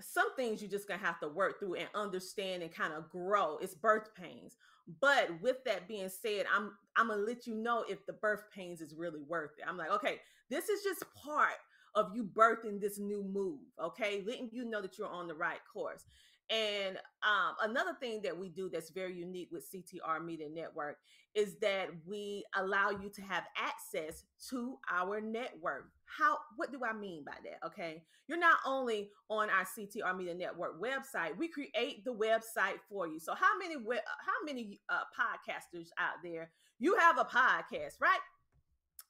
some 0.00 0.34
things 0.36 0.62
you're 0.62 0.70
just 0.70 0.86
gonna 0.86 1.00
have 1.00 1.18
to 1.20 1.28
work 1.28 1.58
through 1.58 1.74
and 1.74 1.88
understand 1.94 2.62
and 2.62 2.72
kind 2.72 2.92
of 2.92 3.10
grow. 3.10 3.58
It's 3.58 3.74
birth 3.74 4.14
pains. 4.14 4.56
But 5.00 5.30
with 5.42 5.56
that 5.64 5.88
being 5.88 6.08
said, 6.08 6.46
I'm 6.54 6.72
I'm 6.96 7.08
gonna 7.08 7.22
let 7.22 7.46
you 7.46 7.54
know 7.54 7.84
if 7.88 8.06
the 8.06 8.12
birth 8.12 8.44
pains 8.54 8.80
is 8.80 8.94
really 8.94 9.22
worth 9.22 9.52
it. 9.58 9.64
I'm 9.66 9.76
like, 9.76 9.90
okay, 9.90 10.20
this 10.50 10.68
is 10.68 10.82
just 10.82 11.04
part 11.14 11.56
of 11.94 12.10
you 12.14 12.24
birthing 12.24 12.80
this 12.80 12.98
new 12.98 13.22
move, 13.22 13.60
okay? 13.82 14.22
Letting 14.26 14.50
you 14.52 14.64
know 14.64 14.82
that 14.82 14.98
you're 14.98 15.08
on 15.08 15.28
the 15.28 15.34
right 15.34 15.60
course. 15.72 16.04
And 16.50 16.96
um, 17.22 17.70
another 17.70 17.92
thing 18.00 18.22
that 18.22 18.36
we 18.38 18.48
do 18.48 18.70
that's 18.70 18.90
very 18.90 19.14
unique 19.14 19.50
with 19.52 19.70
CTR 19.70 20.24
Media 20.24 20.48
Network 20.48 20.96
is 21.34 21.56
that 21.60 21.88
we 22.06 22.44
allow 22.56 22.90
you 22.90 23.10
to 23.10 23.22
have 23.22 23.44
access 23.56 24.24
to 24.48 24.78
our 24.90 25.20
network. 25.20 25.90
How? 26.06 26.38
What 26.56 26.72
do 26.72 26.80
I 26.88 26.94
mean 26.94 27.22
by 27.24 27.34
that? 27.44 27.66
Okay, 27.66 28.02
you're 28.28 28.38
not 28.38 28.56
only 28.66 29.10
on 29.28 29.50
our 29.50 29.64
CTR 29.64 30.16
Media 30.16 30.34
Network 30.34 30.80
website. 30.80 31.36
We 31.36 31.48
create 31.48 32.04
the 32.06 32.14
website 32.14 32.78
for 32.88 33.06
you. 33.06 33.20
So 33.20 33.34
how 33.34 33.58
many 33.58 33.74
how 33.74 34.44
many 34.44 34.80
uh, 34.88 35.00
podcasters 35.18 35.88
out 35.98 36.16
there? 36.24 36.50
You 36.78 36.96
have 36.96 37.18
a 37.18 37.24
podcast, 37.24 38.00
right? 38.00 38.20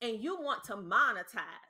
And 0.02 0.20
you 0.20 0.40
want 0.40 0.64
to 0.64 0.74
monetize 0.74 1.67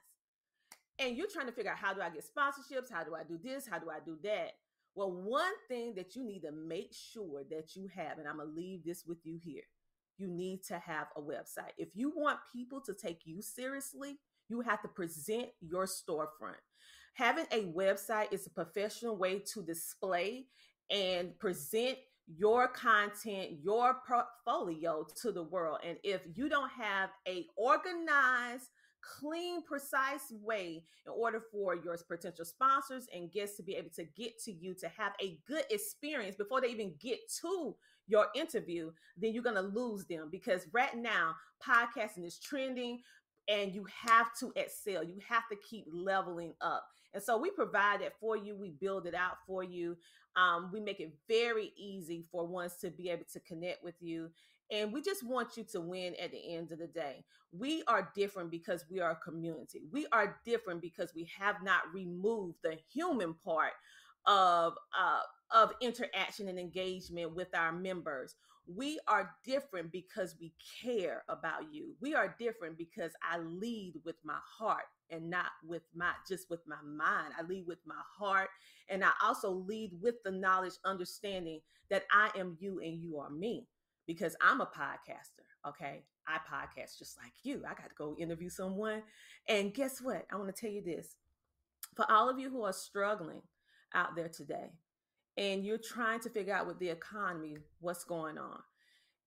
and 0.98 1.16
you're 1.16 1.28
trying 1.32 1.46
to 1.46 1.52
figure 1.52 1.70
out 1.70 1.78
how 1.78 1.94
do 1.94 2.00
I 2.00 2.10
get 2.10 2.24
sponsorships? 2.24 2.92
How 2.92 3.04
do 3.04 3.14
I 3.14 3.22
do 3.22 3.38
this? 3.42 3.66
How 3.66 3.78
do 3.78 3.90
I 3.90 3.98
do 4.04 4.18
that? 4.24 4.52
Well, 4.94 5.12
one 5.12 5.52
thing 5.68 5.94
that 5.94 6.16
you 6.16 6.24
need 6.24 6.40
to 6.40 6.52
make 6.52 6.92
sure 6.92 7.44
that 7.50 7.76
you 7.76 7.88
have, 7.94 8.18
and 8.18 8.26
I'm 8.26 8.38
going 8.38 8.48
to 8.48 8.54
leave 8.54 8.84
this 8.84 9.04
with 9.06 9.18
you 9.24 9.38
here 9.42 9.62
you 10.18 10.28
need 10.28 10.62
to 10.64 10.78
have 10.78 11.06
a 11.16 11.20
website. 11.20 11.72
If 11.78 11.88
you 11.94 12.12
want 12.14 12.40
people 12.52 12.80
to 12.82 12.92
take 12.92 13.20
you 13.24 13.40
seriously, 13.40 14.18
you 14.48 14.60
have 14.60 14.82
to 14.82 14.88
present 14.88 15.48
your 15.60 15.86
storefront. 15.86 16.60
Having 17.14 17.46
a 17.52 17.64
website 17.66 18.32
is 18.32 18.46
a 18.46 18.50
professional 18.50 19.16
way 19.16 19.40
to 19.54 19.62
display 19.62 20.46
and 20.90 21.38
present 21.38 21.98
your 22.26 22.68
content, 22.68 23.58
your 23.62 23.96
portfolio 24.06 25.06
to 25.22 25.32
the 25.32 25.42
world. 25.42 25.78
And 25.86 25.98
if 26.02 26.22
you 26.34 26.48
don't 26.48 26.70
have 26.70 27.10
a 27.26 27.46
organized 27.56 28.68
clean, 29.00 29.62
precise 29.62 30.32
way 30.42 30.82
in 31.06 31.12
order 31.12 31.40
for 31.52 31.74
your 31.76 31.96
potential 32.08 32.44
sponsors 32.44 33.06
and 33.14 33.32
guests 33.32 33.56
to 33.56 33.62
be 33.62 33.74
able 33.74 33.90
to 33.90 34.04
get 34.16 34.38
to 34.44 34.52
you 34.52 34.74
to 34.74 34.88
have 34.88 35.12
a 35.22 35.38
good 35.46 35.64
experience 35.70 36.36
before 36.36 36.60
they 36.60 36.68
even 36.68 36.94
get 37.00 37.18
to 37.40 37.74
your 38.06 38.26
interview, 38.34 38.90
then 39.16 39.32
you're 39.32 39.42
going 39.42 39.54
to 39.54 39.62
lose 39.62 40.06
them 40.06 40.28
because 40.30 40.66
right 40.72 40.96
now, 40.96 41.34
podcasting 41.62 42.24
is 42.24 42.38
trending 42.38 43.00
and 43.48 43.74
you 43.74 43.86
have 44.06 44.28
to 44.40 44.52
excel. 44.56 45.02
You 45.02 45.18
have 45.28 45.48
to 45.50 45.56
keep 45.68 45.86
leveling 45.90 46.54
up. 46.60 46.84
And 47.14 47.22
so 47.22 47.38
we 47.38 47.50
provide 47.50 48.02
that 48.02 48.18
for 48.20 48.36
you. 48.36 48.54
We 48.54 48.70
build 48.70 49.06
it 49.06 49.14
out 49.14 49.38
for 49.46 49.62
you. 49.62 49.96
Um, 50.36 50.70
we 50.72 50.80
make 50.80 51.00
it 51.00 51.14
very 51.26 51.72
easy 51.76 52.24
for 52.30 52.46
ones 52.46 52.76
to 52.82 52.90
be 52.90 53.08
able 53.10 53.24
to 53.32 53.40
connect 53.40 53.82
with 53.82 53.94
you. 54.00 54.30
And 54.70 54.92
we 54.92 55.00
just 55.00 55.26
want 55.26 55.56
you 55.56 55.64
to 55.72 55.80
win 55.80 56.14
at 56.22 56.30
the 56.30 56.54
end 56.54 56.72
of 56.72 56.78
the 56.78 56.86
day. 56.86 57.24
We 57.52 57.82
are 57.88 58.10
different 58.14 58.50
because 58.50 58.84
we 58.90 59.00
are 59.00 59.12
a 59.12 59.16
community. 59.16 59.82
We 59.90 60.06
are 60.12 60.38
different 60.44 60.82
because 60.82 61.14
we 61.14 61.28
have 61.38 61.62
not 61.62 61.82
removed 61.94 62.56
the 62.62 62.76
human 62.92 63.34
part 63.44 63.72
of 64.26 64.74
uh, 64.98 65.20
of 65.54 65.72
interaction 65.80 66.48
and 66.48 66.58
engagement 66.58 67.34
with 67.34 67.48
our 67.54 67.72
members. 67.72 68.34
We 68.66 69.00
are 69.08 69.30
different 69.46 69.90
because 69.90 70.36
we 70.38 70.52
care 70.82 71.24
about 71.30 71.72
you. 71.72 71.94
We 72.02 72.14
are 72.14 72.36
different 72.38 72.76
because 72.76 73.12
I 73.22 73.38
lead 73.38 73.94
with 74.04 74.16
my 74.22 74.38
heart 74.58 74.84
and 75.10 75.30
not 75.30 75.46
with 75.66 75.84
my 75.94 76.10
just 76.28 76.50
with 76.50 76.60
my 76.66 76.76
mind. 76.84 77.32
I 77.38 77.42
lead 77.44 77.66
with 77.66 77.78
my 77.86 78.02
heart 78.18 78.50
and 78.90 79.02
I 79.02 79.12
also 79.24 79.50
lead 79.50 79.92
with 80.02 80.16
the 80.22 80.32
knowledge 80.32 80.74
understanding 80.84 81.60
that 81.88 82.04
I 82.12 82.30
am 82.38 82.58
you 82.60 82.80
and 82.80 83.00
you 83.00 83.18
are 83.18 83.30
me 83.30 83.66
because 84.08 84.34
I'm 84.40 84.60
a 84.60 84.66
podcaster, 84.66 85.46
okay? 85.68 86.02
I 86.26 86.38
podcast 86.38 86.98
just 86.98 87.16
like 87.22 87.32
you. 87.44 87.62
I 87.64 87.74
got 87.74 87.90
to 87.90 87.94
go 87.96 88.16
interview 88.18 88.48
someone. 88.48 89.02
And 89.48 89.72
guess 89.72 90.00
what? 90.00 90.26
I 90.32 90.36
want 90.36 90.52
to 90.54 90.60
tell 90.60 90.70
you 90.70 90.82
this. 90.82 91.14
For 91.94 92.10
all 92.10 92.28
of 92.28 92.40
you 92.40 92.50
who 92.50 92.64
are 92.64 92.72
struggling 92.72 93.42
out 93.94 94.16
there 94.16 94.28
today, 94.28 94.72
and 95.38 95.64
you're 95.64 95.78
trying 95.78 96.20
to 96.20 96.28
figure 96.28 96.52
out 96.52 96.66
with 96.66 96.78
the 96.80 96.88
economy 96.88 97.56
what's 97.80 98.04
going 98.04 98.36
on 98.36 98.58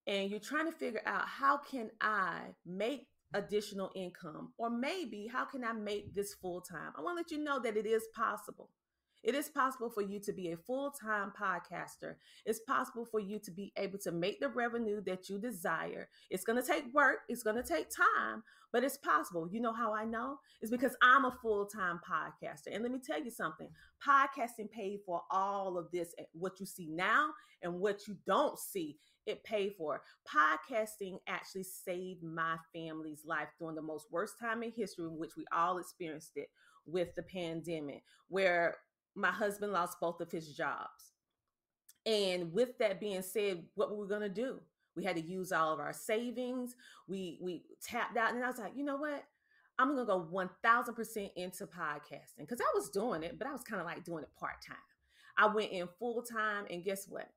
and 0.08 0.30
you're 0.30 0.40
trying 0.40 0.66
to 0.66 0.78
figure 0.78 1.02
out 1.06 1.28
how 1.28 1.58
can 1.58 1.90
i 2.02 2.42
make 2.66 3.08
additional 3.34 3.90
income 3.96 4.52
or 4.58 4.70
maybe 4.70 5.28
how 5.32 5.46
can 5.46 5.64
i 5.64 5.72
make 5.72 6.14
this 6.14 6.34
full 6.34 6.60
time 6.62 6.92
i 6.98 7.02
want 7.02 7.18
to 7.18 7.22
let 7.22 7.32
you 7.32 7.44
know 7.44 7.60
that 7.60 7.78
it 7.78 7.86
is 7.86 8.04
possible 8.14 8.70
it 9.24 9.36
is 9.36 9.50
possible 9.50 9.90
for 9.90 10.02
you 10.02 10.20
to 10.22 10.34
be 10.34 10.52
a 10.52 10.58
full 10.58 10.92
time 10.92 11.32
podcaster. 11.40 12.16
It's 12.46 12.60
possible 12.60 13.06
for 13.06 13.20
you 13.20 13.40
to 13.40 13.52
be 13.52 13.72
able 13.78 14.00
to 14.00 14.12
make 14.12 14.40
the 14.40 14.50
revenue 14.50 15.02
that 15.06 15.30
you 15.30 15.40
desire. 15.40 16.10
It's 16.30 16.44
going 16.44 16.62
to 16.62 16.68
take 16.68 16.94
work, 16.94 17.20
it's 17.30 17.44
going 17.44 17.58
to 17.58 17.64
take 17.64 17.90
time, 17.90 18.44
but 18.74 18.84
it's 18.84 18.98
possible. 18.98 19.48
You 19.52 19.62
know 19.62 19.74
how 19.74 19.94
I 19.94 20.06
know? 20.06 20.40
It's 20.62 20.72
because 20.72 20.96
I'm 21.02 21.26
a 21.26 21.38
full 21.42 21.66
time 21.66 22.00
podcaster. 22.08 22.74
And 22.74 22.84
let 22.84 22.92
me 22.92 23.00
tell 23.00 23.22
you 23.22 23.32
something 23.32 23.70
podcasting 24.06 24.72
paid 24.72 25.00
for 25.06 25.22
all 25.30 25.78
of 25.78 25.92
this, 25.92 26.14
eh, 26.18 26.24
what 26.34 26.60
you 26.60 26.66
see 26.66 26.88
now 26.88 27.30
and 27.62 27.80
what 27.80 28.08
you 28.08 28.18
don't 28.26 28.58
see. 28.58 28.98
It 29.28 29.44
paid 29.44 29.74
for. 29.78 30.02
Podcasting 30.28 31.20
actually 31.28 31.64
saved 31.64 32.24
my 32.24 32.58
family's 32.74 33.22
life 33.24 33.50
during 33.60 33.76
the 33.76 33.82
most 33.82 34.08
worst 34.12 34.40
time 34.40 34.64
in 34.64 34.72
history 34.72 35.06
in 35.06 35.18
which 35.18 35.38
we 35.38 35.46
all 35.56 35.78
experienced 35.78 36.32
it 36.36 36.48
with 36.88 37.14
the 37.16 37.22
pandemic, 37.22 38.04
where 38.30 38.78
my 39.16 39.32
husband 39.32 39.74
lost 39.74 40.00
both 40.00 40.22
of 40.22 40.32
his 40.32 40.56
jobs. 40.56 41.14
And 42.06 42.52
with 42.52 42.78
that 42.80 43.00
being 43.00 43.22
said, 43.22 43.64
what 43.76 43.92
were 43.92 43.98
we 44.02 44.08
going 44.08 44.22
to 44.22 44.30
do? 44.30 44.60
We 44.96 45.04
had 45.04 45.16
to 45.16 45.22
use 45.22 45.52
all 45.52 45.74
of 45.74 45.80
our 45.80 45.94
savings. 45.94 46.76
We 47.08 47.40
we 47.42 47.64
tapped 47.82 48.18
out, 48.18 48.34
and 48.34 48.44
I 48.44 48.48
was 48.48 48.60
like, 48.60 48.74
you 48.76 48.84
know 48.84 48.98
what? 48.98 49.24
I'm 49.80 49.96
gonna 49.96 50.06
go 50.06 50.28
1000% 50.32 51.32
into 51.36 51.66
podcasting 51.66 52.40
because 52.40 52.60
I 52.62 52.72
was 52.76 52.90
doing 52.90 53.24
it, 53.24 53.38
but 53.40 53.48
I 53.48 53.52
was 53.52 53.64
kind 53.64 53.80
of 53.80 53.88
like 53.88 54.04
doing 54.04 54.24
it 54.24 54.36
part 54.38 54.62
time. 54.66 54.78
I 55.38 55.48
went 55.48 55.72
in 55.72 55.88
full 55.98 56.22
time, 56.22 56.66
and 56.70 56.84
guess 56.84 57.08
what? 57.08 57.30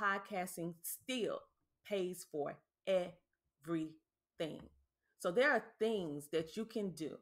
Podcasting 0.00 0.74
still 0.82 1.40
pays 1.86 2.26
for 2.30 2.56
everything. 2.86 4.62
So 5.18 5.30
there 5.32 5.50
are 5.50 5.64
things 5.78 6.28
that 6.32 6.56
you 6.56 6.64
can 6.64 6.90
do 6.90 7.18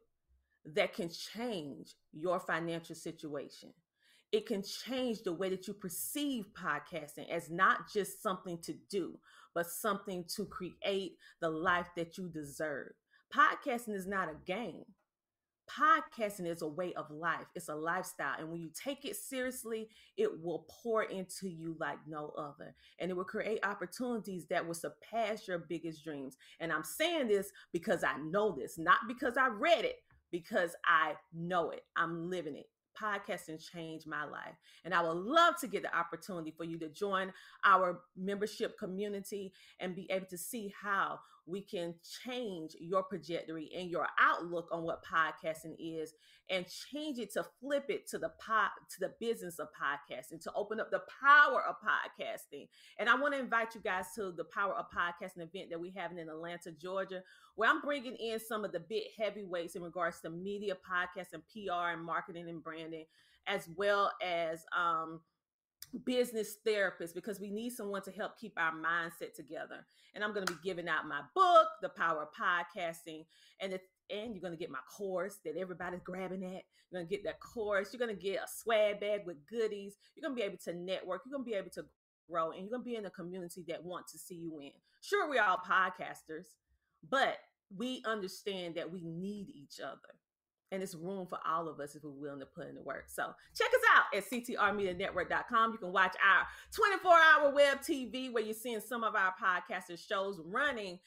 that 0.66 0.94
can 0.94 1.10
change 1.10 1.94
your 2.12 2.40
financial 2.40 2.94
situation. 2.94 3.70
It 4.32 4.46
can 4.46 4.62
change 4.62 5.22
the 5.22 5.32
way 5.32 5.48
that 5.50 5.68
you 5.68 5.74
perceive 5.74 6.46
podcasting 6.54 7.28
as 7.30 7.50
not 7.50 7.92
just 7.92 8.22
something 8.22 8.58
to 8.62 8.74
do, 8.90 9.18
but 9.54 9.70
something 9.70 10.24
to 10.34 10.46
create 10.46 11.12
the 11.40 11.48
life 11.48 11.88
that 11.96 12.18
you 12.18 12.28
deserve. 12.28 12.92
Podcasting 13.32 13.94
is 13.94 14.06
not 14.06 14.28
a 14.28 14.34
game. 14.44 14.84
Podcasting 15.70 16.46
is 16.46 16.62
a 16.62 16.68
way 16.68 16.92
of 16.94 17.10
life, 17.10 17.46
it's 17.54 17.68
a 17.68 17.74
lifestyle. 17.74 18.34
And 18.38 18.50
when 18.50 18.60
you 18.60 18.70
take 18.74 19.04
it 19.04 19.16
seriously, 19.16 19.88
it 20.16 20.42
will 20.42 20.66
pour 20.68 21.04
into 21.04 21.48
you 21.48 21.76
like 21.80 21.98
no 22.06 22.32
other. 22.36 22.74
And 22.98 23.10
it 23.10 23.16
will 23.16 23.24
create 23.24 23.64
opportunities 23.64 24.46
that 24.48 24.66
will 24.66 24.74
surpass 24.74 25.48
your 25.48 25.60
biggest 25.60 26.04
dreams. 26.04 26.36
And 26.60 26.70
I'm 26.70 26.84
saying 26.84 27.28
this 27.28 27.50
because 27.72 28.04
I 28.04 28.18
know 28.18 28.52
this, 28.52 28.76
not 28.78 28.98
because 29.08 29.38
I 29.38 29.46
read 29.46 29.84
it, 29.86 29.96
because 30.34 30.74
I 30.84 31.12
know 31.32 31.70
it. 31.70 31.84
I'm 31.96 32.28
living 32.28 32.56
it. 32.56 32.66
Podcasting 33.00 33.64
changed 33.72 34.04
my 34.04 34.24
life. 34.24 34.56
And 34.84 34.92
I 34.92 35.00
would 35.00 35.16
love 35.16 35.54
to 35.60 35.68
get 35.68 35.82
the 35.82 35.96
opportunity 35.96 36.50
for 36.50 36.64
you 36.64 36.76
to 36.80 36.88
join 36.88 37.32
our 37.64 38.00
membership 38.16 38.76
community 38.76 39.52
and 39.78 39.94
be 39.94 40.10
able 40.10 40.26
to 40.26 40.36
see 40.36 40.74
how 40.82 41.20
we 41.46 41.60
can 41.60 41.94
change 42.24 42.74
your 42.80 43.02
trajectory 43.02 43.70
and 43.76 43.90
your 43.90 44.06
outlook 44.18 44.68
on 44.72 44.82
what 44.82 45.04
podcasting 45.04 45.74
is 45.78 46.12
and 46.50 46.66
change 46.92 47.18
it 47.18 47.32
to 47.32 47.44
flip 47.60 47.86
it 47.88 48.06
to 48.08 48.18
the 48.18 48.30
pod 48.38 48.70
to 48.90 49.00
the 49.00 49.12
business 49.20 49.58
of 49.58 49.68
podcasting 49.68 50.42
to 50.42 50.52
open 50.54 50.80
up 50.80 50.90
the 50.90 51.02
power 51.22 51.62
of 51.68 51.76
podcasting. 51.76 52.68
And 52.98 53.08
i 53.08 53.14
want 53.14 53.34
to 53.34 53.40
invite 53.40 53.74
you 53.74 53.80
guys 53.80 54.06
to 54.16 54.32
the 54.32 54.44
power 54.44 54.74
of 54.74 54.86
podcasting 54.90 55.42
event 55.42 55.70
that 55.70 55.80
we 55.80 55.90
have 55.96 56.12
in 56.12 56.18
atlanta 56.18 56.72
georgia 56.72 57.22
where 57.56 57.70
i'm 57.70 57.80
bringing 57.80 58.16
in 58.16 58.38
some 58.38 58.64
of 58.64 58.72
the 58.72 58.80
big 58.80 59.04
heavyweights 59.18 59.76
in 59.76 59.82
regards 59.82 60.20
to 60.20 60.30
media 60.30 60.74
podcast 60.74 61.32
and 61.32 61.42
pr 61.52 61.92
and 61.92 62.04
marketing 62.04 62.48
and 62.48 62.62
branding 62.62 63.04
as 63.46 63.68
well 63.76 64.10
as 64.22 64.64
um, 64.76 65.20
business 66.04 66.56
therapist 66.64 67.14
because 67.14 67.40
we 67.40 67.50
need 67.50 67.70
someone 67.70 68.02
to 68.02 68.10
help 68.10 68.38
keep 68.38 68.52
our 68.56 68.72
mindset 68.72 69.34
together. 69.34 69.86
And 70.14 70.22
I'm 70.22 70.32
going 70.32 70.46
to 70.46 70.52
be 70.52 70.58
giving 70.62 70.88
out 70.88 71.08
my 71.08 71.20
book, 71.34 71.66
The 71.82 71.88
Power 71.88 72.22
of 72.22 72.28
Podcasting, 72.32 73.24
and 73.60 73.72
it's 73.72 73.84
and 74.10 74.34
you're 74.34 74.42
going 74.42 74.52
to 74.52 74.58
get 74.58 74.70
my 74.70 74.84
course 74.94 75.38
that 75.44 75.56
everybody's 75.56 76.02
grabbing 76.04 76.44
at. 76.44 76.62
You're 76.90 77.00
going 77.00 77.06
to 77.06 77.10
get 77.10 77.24
that 77.24 77.40
course. 77.40 77.88
You're 77.92 78.06
going 78.06 78.14
to 78.14 78.22
get 78.22 78.36
a 78.36 78.46
swag 78.46 79.00
bag 79.00 79.22
with 79.24 79.46
goodies. 79.46 79.96
You're 80.14 80.28
going 80.28 80.36
to 80.36 80.42
be 80.42 80.46
able 80.46 80.58
to 80.64 80.74
network. 80.74 81.22
You're 81.24 81.38
going 81.38 81.44
to 81.44 81.50
be 81.50 81.56
able 81.56 81.70
to 81.70 81.86
grow, 82.30 82.50
and 82.50 82.60
you're 82.60 82.70
going 82.70 82.82
to 82.82 82.90
be 82.90 82.96
in 82.96 83.06
a 83.06 83.10
community 83.10 83.64
that 83.68 83.84
want 83.84 84.06
to 84.08 84.18
see 84.18 84.34
you 84.34 84.52
win. 84.52 84.72
Sure, 85.00 85.28
we're 85.28 85.42
all 85.42 85.58
podcasters, 85.58 86.46
but 87.08 87.38
we 87.74 88.02
understand 88.04 88.74
that 88.74 88.92
we 88.92 89.02
need 89.04 89.48
each 89.54 89.80
other 89.80 90.14
and 90.72 90.82
it's 90.82 90.94
room 90.94 91.26
for 91.26 91.38
all 91.46 91.68
of 91.68 91.80
us 91.80 91.94
if 91.94 92.02
we're 92.02 92.10
willing 92.10 92.40
to 92.40 92.46
put 92.46 92.68
in 92.68 92.74
the 92.74 92.82
work. 92.82 93.04
So 93.08 93.32
check 93.56 93.68
us 93.68 93.82
out 93.94 94.16
at 94.16 94.30
ctrmedianetwork.com. 94.30 95.72
You 95.72 95.78
can 95.78 95.92
watch 95.92 96.16
our 96.24 96.46
24 96.72 97.12
hour 97.12 97.54
web 97.54 97.80
TV 97.80 98.32
where 98.32 98.42
you're 98.42 98.54
seeing 98.54 98.80
some 98.80 99.04
of 99.04 99.14
our 99.14 99.34
podcasters 99.40 100.06
shows 100.06 100.40
running 100.44 100.98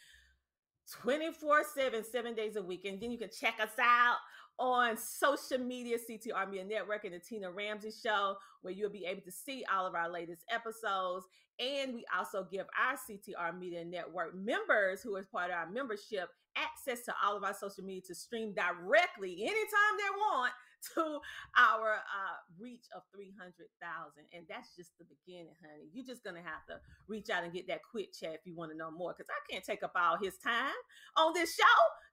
24 1.02 1.64
7, 1.76 2.04
seven 2.04 2.34
days 2.34 2.56
a 2.56 2.62
week. 2.62 2.86
And 2.86 3.02
then 3.02 3.12
you 3.12 3.18
can 3.18 3.30
check 3.30 3.56
us 3.62 3.78
out 3.80 4.18
on 4.60 4.98
social 4.98 5.60
media, 5.60 5.98
CTR 5.98 6.50
Media 6.50 6.66
Network 6.66 7.06
and 7.06 7.14
the 7.14 7.20
Tina 7.20 7.52
Ramsay 7.52 7.92
Show, 7.92 8.36
where 8.62 8.74
you'll 8.74 8.90
be 8.90 9.06
able 9.06 9.22
to 9.22 9.32
see 9.32 9.64
all 9.74 9.86
of 9.86 9.96
our 9.96 10.10
latest 10.10 10.44
episodes. 10.50 11.26
And 11.60 11.94
we 11.94 12.06
also 12.16 12.48
give 12.52 12.66
our 12.80 12.96
CTR 12.96 13.58
Media 13.58 13.84
Network 13.86 14.36
members 14.36 15.02
who 15.02 15.16
is 15.18 15.26
part 15.28 15.50
of 15.50 15.58
our 15.58 15.70
membership 15.70 16.30
access 16.56 17.06
to 17.06 17.14
all 17.24 17.38
of 17.38 17.44
our 17.44 17.54
social 17.54 17.84
media 17.84 18.02
to 18.08 18.16
stream 18.16 18.54
directly 18.54 19.44
anytime 19.44 19.94
they 19.98 20.10
want 20.18 20.54
to 20.96 21.20
our 21.58 21.96
uh, 21.96 22.38
reach 22.60 22.86
of 22.96 23.04
300,000. 23.14 24.24
And 24.34 24.46
that's 24.50 24.76
just 24.76 24.98
the 24.98 25.06
beginning, 25.06 25.54
honey. 25.62 25.90
You're 25.94 26.06
just 26.06 26.24
going 26.24 26.36
to 26.36 26.42
have 26.42 26.66
to 26.68 26.80
reach 27.08 27.30
out 27.30 27.44
and 27.44 27.54
get 27.54 27.68
that 27.68 27.82
quick 27.90 28.14
chat 28.14 28.34
if 28.34 28.42
you 28.46 28.56
want 28.56 28.72
to 28.72 28.78
know 28.78 28.92
more 28.92 29.14
because 29.16 29.30
I 29.30 29.40
can't 29.52 29.64
take 29.64 29.84
up 29.84 29.94
all 29.96 30.18
his 30.22 30.38
time 30.38 30.74
on 31.16 31.34
this 31.34 31.56
show. 31.56 31.64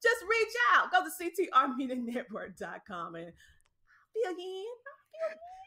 Just 0.03 0.23
reach 0.25 0.55
out. 0.75 0.91
Go 0.91 1.05
to 1.05 1.11
ctrmedianetwork.com 1.11 3.15
and 3.15 3.33
fill 4.13 4.39
you 4.39 4.41
in. 4.41 4.65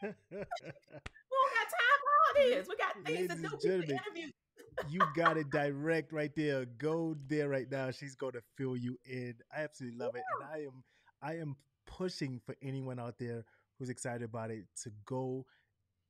we 0.00 0.38
don't 0.38 1.52
got 1.54 1.66
time 1.66 1.98
for 2.02 2.12
all 2.18 2.34
this. 2.36 2.68
We 2.68 2.76
got 2.76 2.94
things 3.04 3.30
Ladies 3.30 3.50
to 3.50 3.56
do. 3.58 3.82
Interviews 3.82 4.32
you 4.88 5.00
got 5.14 5.36
it 5.36 5.50
direct 5.50 6.12
right 6.12 6.32
there. 6.36 6.66
Go 6.78 7.16
there 7.26 7.48
right 7.48 7.70
now. 7.70 7.90
She's 7.90 8.14
going 8.14 8.32
to 8.32 8.42
fill 8.56 8.76
you 8.76 8.98
in. 9.04 9.34
I 9.54 9.62
absolutely 9.62 9.98
love 9.98 10.14
it, 10.14 10.22
and 10.40 10.50
I 10.50 10.66
am 10.66 10.84
I 11.22 11.36
am 11.40 11.56
pushing 11.88 12.40
for 12.44 12.54
anyone 12.62 13.00
out 13.00 13.18
there 13.18 13.44
who's 13.78 13.88
excited 13.88 14.22
about 14.22 14.50
it 14.50 14.66
to 14.82 14.90
go, 15.04 15.46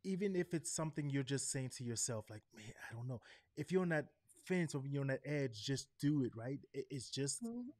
even 0.05 0.37
if 0.37 0.53
it's 0.53 0.71
something 0.71 1.09
you're 1.09 1.23
just 1.23 1.51
saying 1.51 1.71
to 1.77 1.85
yourself, 1.85 2.27
like, 2.29 2.43
man, 2.55 2.73
I 2.91 2.95
don't 2.95 3.09
know. 3.09 3.21
If 3.57 3.73
you're 3.73 3.83
on 3.83 3.89
that 3.91 4.07
fence 4.45 4.75
or 4.75 4.83
you're 4.87 5.03
on 5.03 5.09
that 5.09 5.21
edge, 5.25 5.65
just 5.65 5.89
do 6.01 6.25
it. 6.25 6.33
Right? 6.37 6.61
It's 6.73 7.11
just. 7.11 7.45
Mm-hmm. 7.45 7.71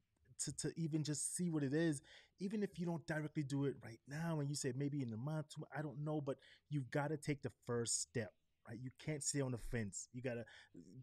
To, 0.45 0.55
to 0.55 0.71
even 0.77 1.03
just 1.03 1.35
see 1.35 1.49
what 1.49 1.63
it 1.63 1.73
is, 1.73 2.01
even 2.39 2.63
if 2.63 2.79
you 2.79 2.85
don't 2.85 3.05
directly 3.05 3.43
do 3.43 3.65
it 3.65 3.75
right 3.83 3.99
now, 4.07 4.39
and 4.39 4.47
you 4.47 4.55
say 4.55 4.71
maybe 4.73 5.01
in 5.01 5.11
a 5.11 5.17
month, 5.17 5.47
I 5.77 5.81
don't 5.81 6.01
know, 6.01 6.21
but 6.21 6.37
you've 6.69 6.89
got 6.91 7.09
to 7.09 7.17
take 7.17 7.41
the 7.41 7.51
first 7.65 8.01
step 8.03 8.31
right? 8.69 8.79
You 8.81 8.91
can't 9.03 9.23
stay 9.23 9.41
on 9.41 9.51
the 9.51 9.57
fence. 9.57 10.07
You 10.13 10.21
gotta 10.21 10.45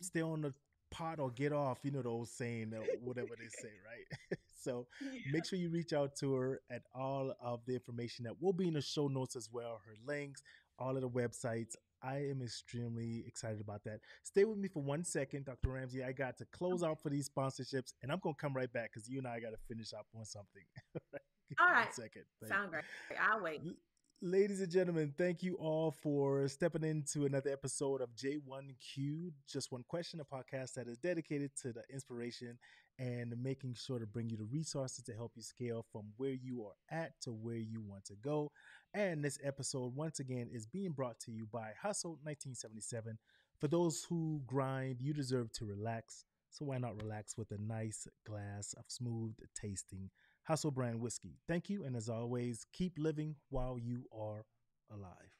stay 0.01 0.23
on 0.23 0.43
the 0.43 0.55
pot 0.91 1.19
or 1.19 1.31
get 1.31 1.53
off. 1.53 1.79
You 1.83 1.91
know 1.91 2.03
the 2.03 2.09
old 2.09 2.29
saying, 2.29 2.73
whatever 3.03 3.31
they 3.39 3.49
say, 3.49 3.73
right? 3.85 4.39
so 4.66 4.87
yeah. 5.00 5.33
make 5.33 5.46
sure 5.46 5.59
you 5.59 5.70
reach 5.70 5.92
out 5.92 6.16
to 6.16 6.35
her 6.35 6.61
at 6.70 6.83
all 6.94 7.33
of 7.40 7.61
the 7.66 7.74
information 7.74 8.24
that 8.24 8.42
will 8.42 8.52
be 8.52 8.66
in 8.66 8.74
the 8.74 8.83
show 8.83 9.07
notes 9.07 9.37
as 9.37 9.48
well. 9.52 9.81
Her 9.87 9.94
links, 10.05 10.42
all 10.79 10.96
of 10.96 11.02
the 11.02 11.09
websites. 11.09 11.76
I 12.02 12.16
am 12.16 12.42
extremely 12.42 13.24
excited 13.26 13.61
about 13.61 13.85
that. 13.85 14.00
Stay 14.22 14.44
with 14.44 14.59
me 14.59 14.68
for 14.68 14.83
one 14.83 15.02
second, 15.02 15.46
Dr. 15.46 15.70
Ramsay. 15.70 16.05
I 16.05 16.12
got 16.12 16.37
to 16.38 16.44
close 16.46 16.83
out 16.83 17.00
for 17.00 17.09
these 17.09 17.29
sponsorships, 17.29 17.94
and 18.02 18.12
I'm 18.12 18.18
gonna 18.22 18.35
come 18.38 18.55
right 18.55 18.70
back 18.72 18.92
because 18.92 19.09
you 19.09 19.18
and 19.18 19.26
I 19.26 19.40
got 19.40 19.50
to 19.50 19.59
finish 19.68 19.92
up 19.94 20.07
on 20.16 20.24
something. 20.24 20.62
all 21.59 21.70
right. 21.70 21.87
One 21.87 21.92
second. 21.92 22.22
Sound 22.46 22.70
great. 22.70 22.85
I'll 23.18 23.42
wait. 23.42 23.62
Ladies 24.22 24.61
and 24.62 24.70
gentlemen, 24.70 25.12
thank 25.18 25.42
you 25.42 25.57
all 25.57 25.90
for 25.90 26.48
stepping 26.48 26.85
into 26.85 27.26
another 27.26 27.50
episode 27.50 28.00
of 28.00 28.09
J1Q. 28.16 29.31
Just 29.46 29.70
one 29.70 29.85
question, 29.87 30.20
a 30.20 30.24
podcast 30.24 30.72
that 30.74 30.88
is 30.88 30.96
dedicated 30.96 31.50
to 31.62 31.72
the 31.72 31.83
inspiration 31.92 32.59
and 32.99 33.35
making 33.43 33.75
sure 33.75 33.99
to 33.99 34.07
bring 34.07 34.31
you 34.31 34.37
the 34.37 34.45
resources 34.45 35.05
to 35.05 35.13
help 35.13 35.33
you 35.37 35.43
scale 35.43 35.85
from 35.93 36.05
where 36.17 36.31
you 36.31 36.65
are 36.65 36.77
at 36.91 37.13
to 37.23 37.33
where 37.33 37.57
you 37.57 37.83
want 37.83 38.05
to 38.07 38.15
go. 38.23 38.51
And 38.95 39.25
this 39.25 39.39
episode, 39.45 39.95
once 39.95 40.21
again, 40.21 40.49
is 40.51 40.67
being 40.67 40.93
brought 40.93 41.21
to 41.21 41.31
you 41.31 41.47
by 41.53 41.73
Hustle 41.81 42.19
1977. 42.23 43.19
For 43.61 43.69
those 43.69 44.07
who 44.09 44.43
grind, 44.47 45.01
you 45.01 45.13
deserve 45.13 45.53
to 45.53 45.65
relax. 45.65 46.25
So 46.51 46.65
why 46.65 46.79
not 46.79 47.03
relax 47.03 47.37
with 47.37 47.51
a 47.51 47.59
nice 47.59 48.07
glass 48.27 48.75
of 48.79 48.85
smooth 48.89 49.35
tasting 49.55 50.11
Hustle 50.47 50.71
brand 50.71 51.01
whiskey. 51.01 51.41
Thank 51.49 51.69
you. 51.69 51.85
And 51.85 51.97
as 51.97 52.09
always, 52.09 52.67
keep 52.73 52.99
living 52.99 53.35
while 53.51 53.79
you 53.79 54.05
are 54.17 54.45
alive. 54.93 55.36